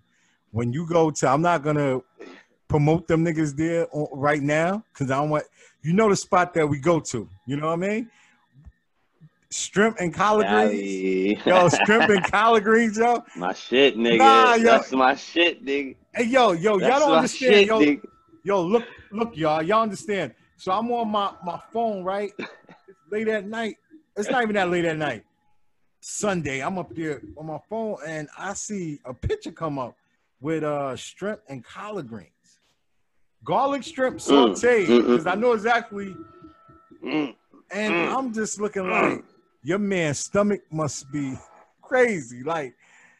When 0.51 0.73
you 0.73 0.85
go 0.85 1.11
to, 1.11 1.27
I'm 1.29 1.41
not 1.41 1.63
gonna 1.63 2.01
promote 2.69 3.07
them 3.07 3.25
niggas 3.25 3.57
there 3.57 3.87
right 4.13 4.41
now 4.41 4.83
because 4.93 5.11
I 5.11 5.17
don't 5.17 5.29
want. 5.29 5.43
You 5.81 5.93
know 5.93 6.09
the 6.09 6.15
spot 6.15 6.53
that 6.53 6.67
we 6.67 6.79
go 6.79 6.99
to. 6.99 7.27
You 7.45 7.57
know 7.57 7.67
what 7.67 7.73
I 7.73 7.87
mean? 7.87 8.09
Shrimp 9.51 9.97
and 9.99 10.13
collard 10.13 10.47
greens. 10.47 11.45
Yo, 11.45 11.69
shrimp 11.69 12.09
and 12.09 12.23
collard 12.31 12.63
greens, 12.63 12.97
yo. 12.97 13.23
my 13.35 13.53
shit, 13.53 13.97
nigga. 13.97 14.17
Nah, 14.17 14.53
yo. 14.55 14.63
That's 14.63 14.91
my 14.91 15.15
shit, 15.15 15.65
nigga. 15.65 15.95
Hey, 16.13 16.25
yo, 16.25 16.51
yo, 16.51 16.77
That's 16.79 16.89
y'all 16.89 16.99
don't 16.99 17.17
understand, 17.17 17.53
shit, 17.53 17.67
yo. 17.67 17.79
nigga. 17.79 18.01
Yo, 18.43 18.61
look, 18.61 18.85
look, 19.11 19.35
y'all. 19.35 19.63
Y'all 19.63 19.81
understand? 19.81 20.33
So 20.57 20.71
I'm 20.71 20.91
on 20.91 21.09
my 21.09 21.31
my 21.43 21.59
phone, 21.73 22.03
right? 22.03 22.31
Late 23.11 23.27
at 23.29 23.47
night. 23.47 23.77
It's 24.15 24.29
not 24.29 24.43
even 24.43 24.55
that 24.55 24.69
late 24.69 24.85
at 24.85 24.97
night. 24.97 25.23
Sunday, 26.01 26.61
I'm 26.61 26.77
up 26.77 26.93
there 26.93 27.21
on 27.37 27.47
my 27.47 27.59
phone, 27.69 27.97
and 28.05 28.27
I 28.37 28.53
see 28.53 28.99
a 29.05 29.13
picture 29.13 29.51
come 29.51 29.79
up 29.79 29.95
with 30.41 30.63
uh 30.63 30.95
shrimp 30.95 31.39
and 31.47 31.63
collard 31.63 32.07
greens. 32.07 32.29
Garlic 33.43 33.83
shrimp 33.83 34.17
sauteed 34.17 34.87
mm, 34.87 35.01
mm. 35.01 35.07
because 35.07 35.27
I 35.27 35.35
know 35.35 35.53
exactly. 35.53 36.15
Mm. 37.03 37.35
And 37.71 37.93
Mm. 37.93 38.15
I'm 38.15 38.33
just 38.33 38.59
looking 38.59 38.83
Mm. 38.83 38.91
like 38.91 39.23
your 39.63 39.79
man's 39.79 40.19
stomach 40.19 40.61
must 40.71 41.11
be 41.11 41.37
crazy. 41.81 42.43
Like, 42.43 42.75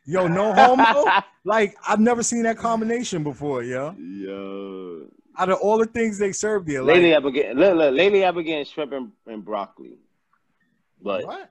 yo, 0.06 0.28
no 0.28 0.54
homo. 0.54 1.06
like 1.44 1.76
I've 1.88 2.00
never 2.00 2.24
seen 2.24 2.44
that 2.44 2.58
combination 2.58 3.24
before, 3.24 3.64
yo. 3.64 3.96
Yo. 3.98 5.08
Out 5.38 5.50
of 5.50 5.60
all 5.60 5.78
the 5.78 5.86
things 5.86 6.18
they 6.18 6.32
served 6.34 6.68
like, 6.70 6.82
Lately, 6.82 7.16
I've 7.16 7.24
been 7.24 7.34
getting 7.34 7.58
look, 7.58 7.76
look, 7.76 7.94
lately 7.94 8.26
I've 8.26 8.36
been 8.36 8.46
getting 8.46 8.66
shrimp 8.66 8.92
and, 8.92 9.12
and 9.28 9.44
broccoli. 9.46 9.98
But 11.02 11.26
what? 11.26 11.50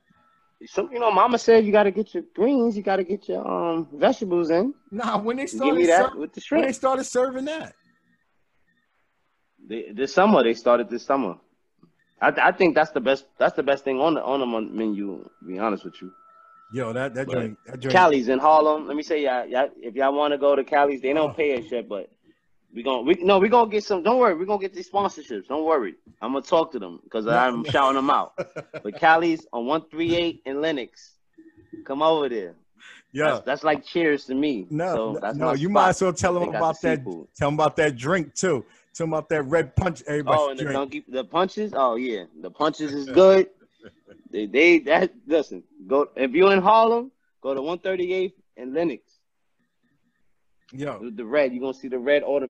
some, 0.66 0.90
you 0.92 0.98
know, 0.98 1.11
Mama 1.11 1.38
said 1.38 1.64
you 1.64 1.72
got 1.72 1.85
to 1.85 1.90
get 1.90 2.12
your 2.12 2.24
greens, 2.35 2.76
you 2.76 2.83
got 2.83 2.96
to 2.96 3.04
get 3.04 3.28
your 3.28 3.46
um 3.46 3.88
vegetables 3.94 4.50
in. 4.50 4.74
Nah, 4.90 5.18
when 5.18 5.37
they 5.37 5.46
started 5.46 5.87
ser- 5.87 6.12
with 6.16 6.33
the 6.35 6.42
when 6.50 6.62
they 6.62 6.72
started 6.72 7.04
serving 7.04 7.46
that. 7.46 7.74
They, 9.68 9.92
this 9.92 10.14
summer 10.14 10.42
they 10.42 10.54
started 10.54 10.88
this 10.90 11.04
summer. 11.04 11.37
I, 12.20 12.28
I 12.42 12.52
think 12.52 12.74
that's 12.74 12.90
the 12.90 13.00
best. 13.00 13.26
That's 13.38 13.54
the 13.54 13.62
best 13.62 13.85
thing 13.85 14.00
on 14.00 14.14
the 14.14 14.22
on 14.22 14.40
the 14.40 14.46
menu. 14.46 15.22
To 15.40 15.46
be 15.46 15.59
honest 15.59 15.85
with 15.85 16.00
you, 16.02 16.11
Yo, 16.72 16.92
that 16.92 17.14
that 17.14 17.28
joint, 17.31 17.57
that 17.66 17.81
joint. 17.81 17.92
Cali's 17.92 18.28
in 18.28 18.38
Harlem. 18.38 18.87
Let 18.87 18.96
me 18.96 19.02
say, 19.02 19.22
y'all, 19.22 19.46
y'all 19.46 19.68
if 19.76 19.94
y'all 19.94 20.14
want 20.14 20.33
to 20.33 20.38
go 20.38 20.57
to 20.57 20.64
Cali's, 20.64 21.00
they 21.00 21.11
Oh. 21.12 21.14
don't 21.14 21.37
pay 21.37 21.57
us 21.59 21.70
yet, 21.70 21.88
but 21.88 22.11
we 22.74 22.83
gonna 22.83 23.02
we 23.02 23.14
no 23.22 23.38
we 23.38 23.48
gonna 23.48 23.70
get 23.70 23.85
some. 23.85 24.02
Don't 24.02 24.18
worry, 24.18 24.35
we 24.35 24.42
are 24.42 24.46
gonna 24.46 24.61
get 24.61 24.74
these 24.74 24.90
sponsorships. 24.90 25.46
Don't 25.48 25.64
worry, 25.64 25.94
I'm 26.20 26.33
gonna 26.33 26.42
talk 26.44 26.72
to 26.72 26.78
them 26.78 27.00
because 27.04 27.26
I'm 27.44 27.62
shouting 27.64 27.96
them 27.96 28.11
out. 28.11 28.33
But 28.83 28.96
Cali's 28.96 29.46
on 29.52 29.66
one 29.66 29.83
three 29.90 30.14
eight 30.16 30.42
in 30.44 30.61
Lenox, 30.61 31.12
come 31.85 32.02
over 32.02 32.28
there. 32.28 32.54
yeah. 33.12 33.31
That's, 33.31 33.44
that's 33.46 33.64
like 33.64 33.85
cheers 33.85 34.24
to 34.26 34.35
me. 34.35 34.66
No, 34.70 34.94
so 34.94 35.12
no, 35.12 35.18
that's 35.20 35.37
no, 35.38 35.46
my 35.46 35.52
you 35.54 35.68
spot. 35.68 35.72
might 35.72 35.88
as 35.90 36.02
well 36.02 36.12
tell 36.12 36.35
them 36.35 36.48
about 36.48 36.81
that. 36.83 36.98
seafood. 36.98 37.28
Tell 37.37 37.48
them 37.48 37.54
about 37.54 37.76
that 37.76 37.96
drink 37.96 38.35
too. 38.35 38.64
Them 38.98 39.12
about 39.12 39.28
that 39.30 39.42
red 39.44 39.74
punch. 39.76 40.02
Everybody 40.06 40.38
Oh, 40.40 40.50
and 40.50 40.58
the 40.58 40.64
donkey, 40.72 41.04
the 41.08 41.24
punches. 41.24 41.72
Oh 41.74 41.96
yeah, 41.96 42.24
the 42.40 42.50
punches 42.50 42.92
is 42.92 43.06
good. 43.22 43.48
they, 44.30 44.46
they 44.46 44.78
that 44.80 45.12
listen. 45.26 45.62
Go 45.87 46.08
if 46.16 46.32
you're 46.32 46.52
in 46.52 46.61
Harlem, 46.62 47.11
go 47.40 47.54
to 47.54 47.61
138th 47.61 48.32
and 48.56 48.74
Lenox. 48.74 49.02
Yo, 50.72 50.98
The- 51.02 51.11
The 51.11 51.24
red, 51.24 51.52
you're 51.52 51.61
gonna 51.61 51.74
see 51.74 51.88
the 51.88 51.98
red 51.98 52.22
auto 52.24 52.46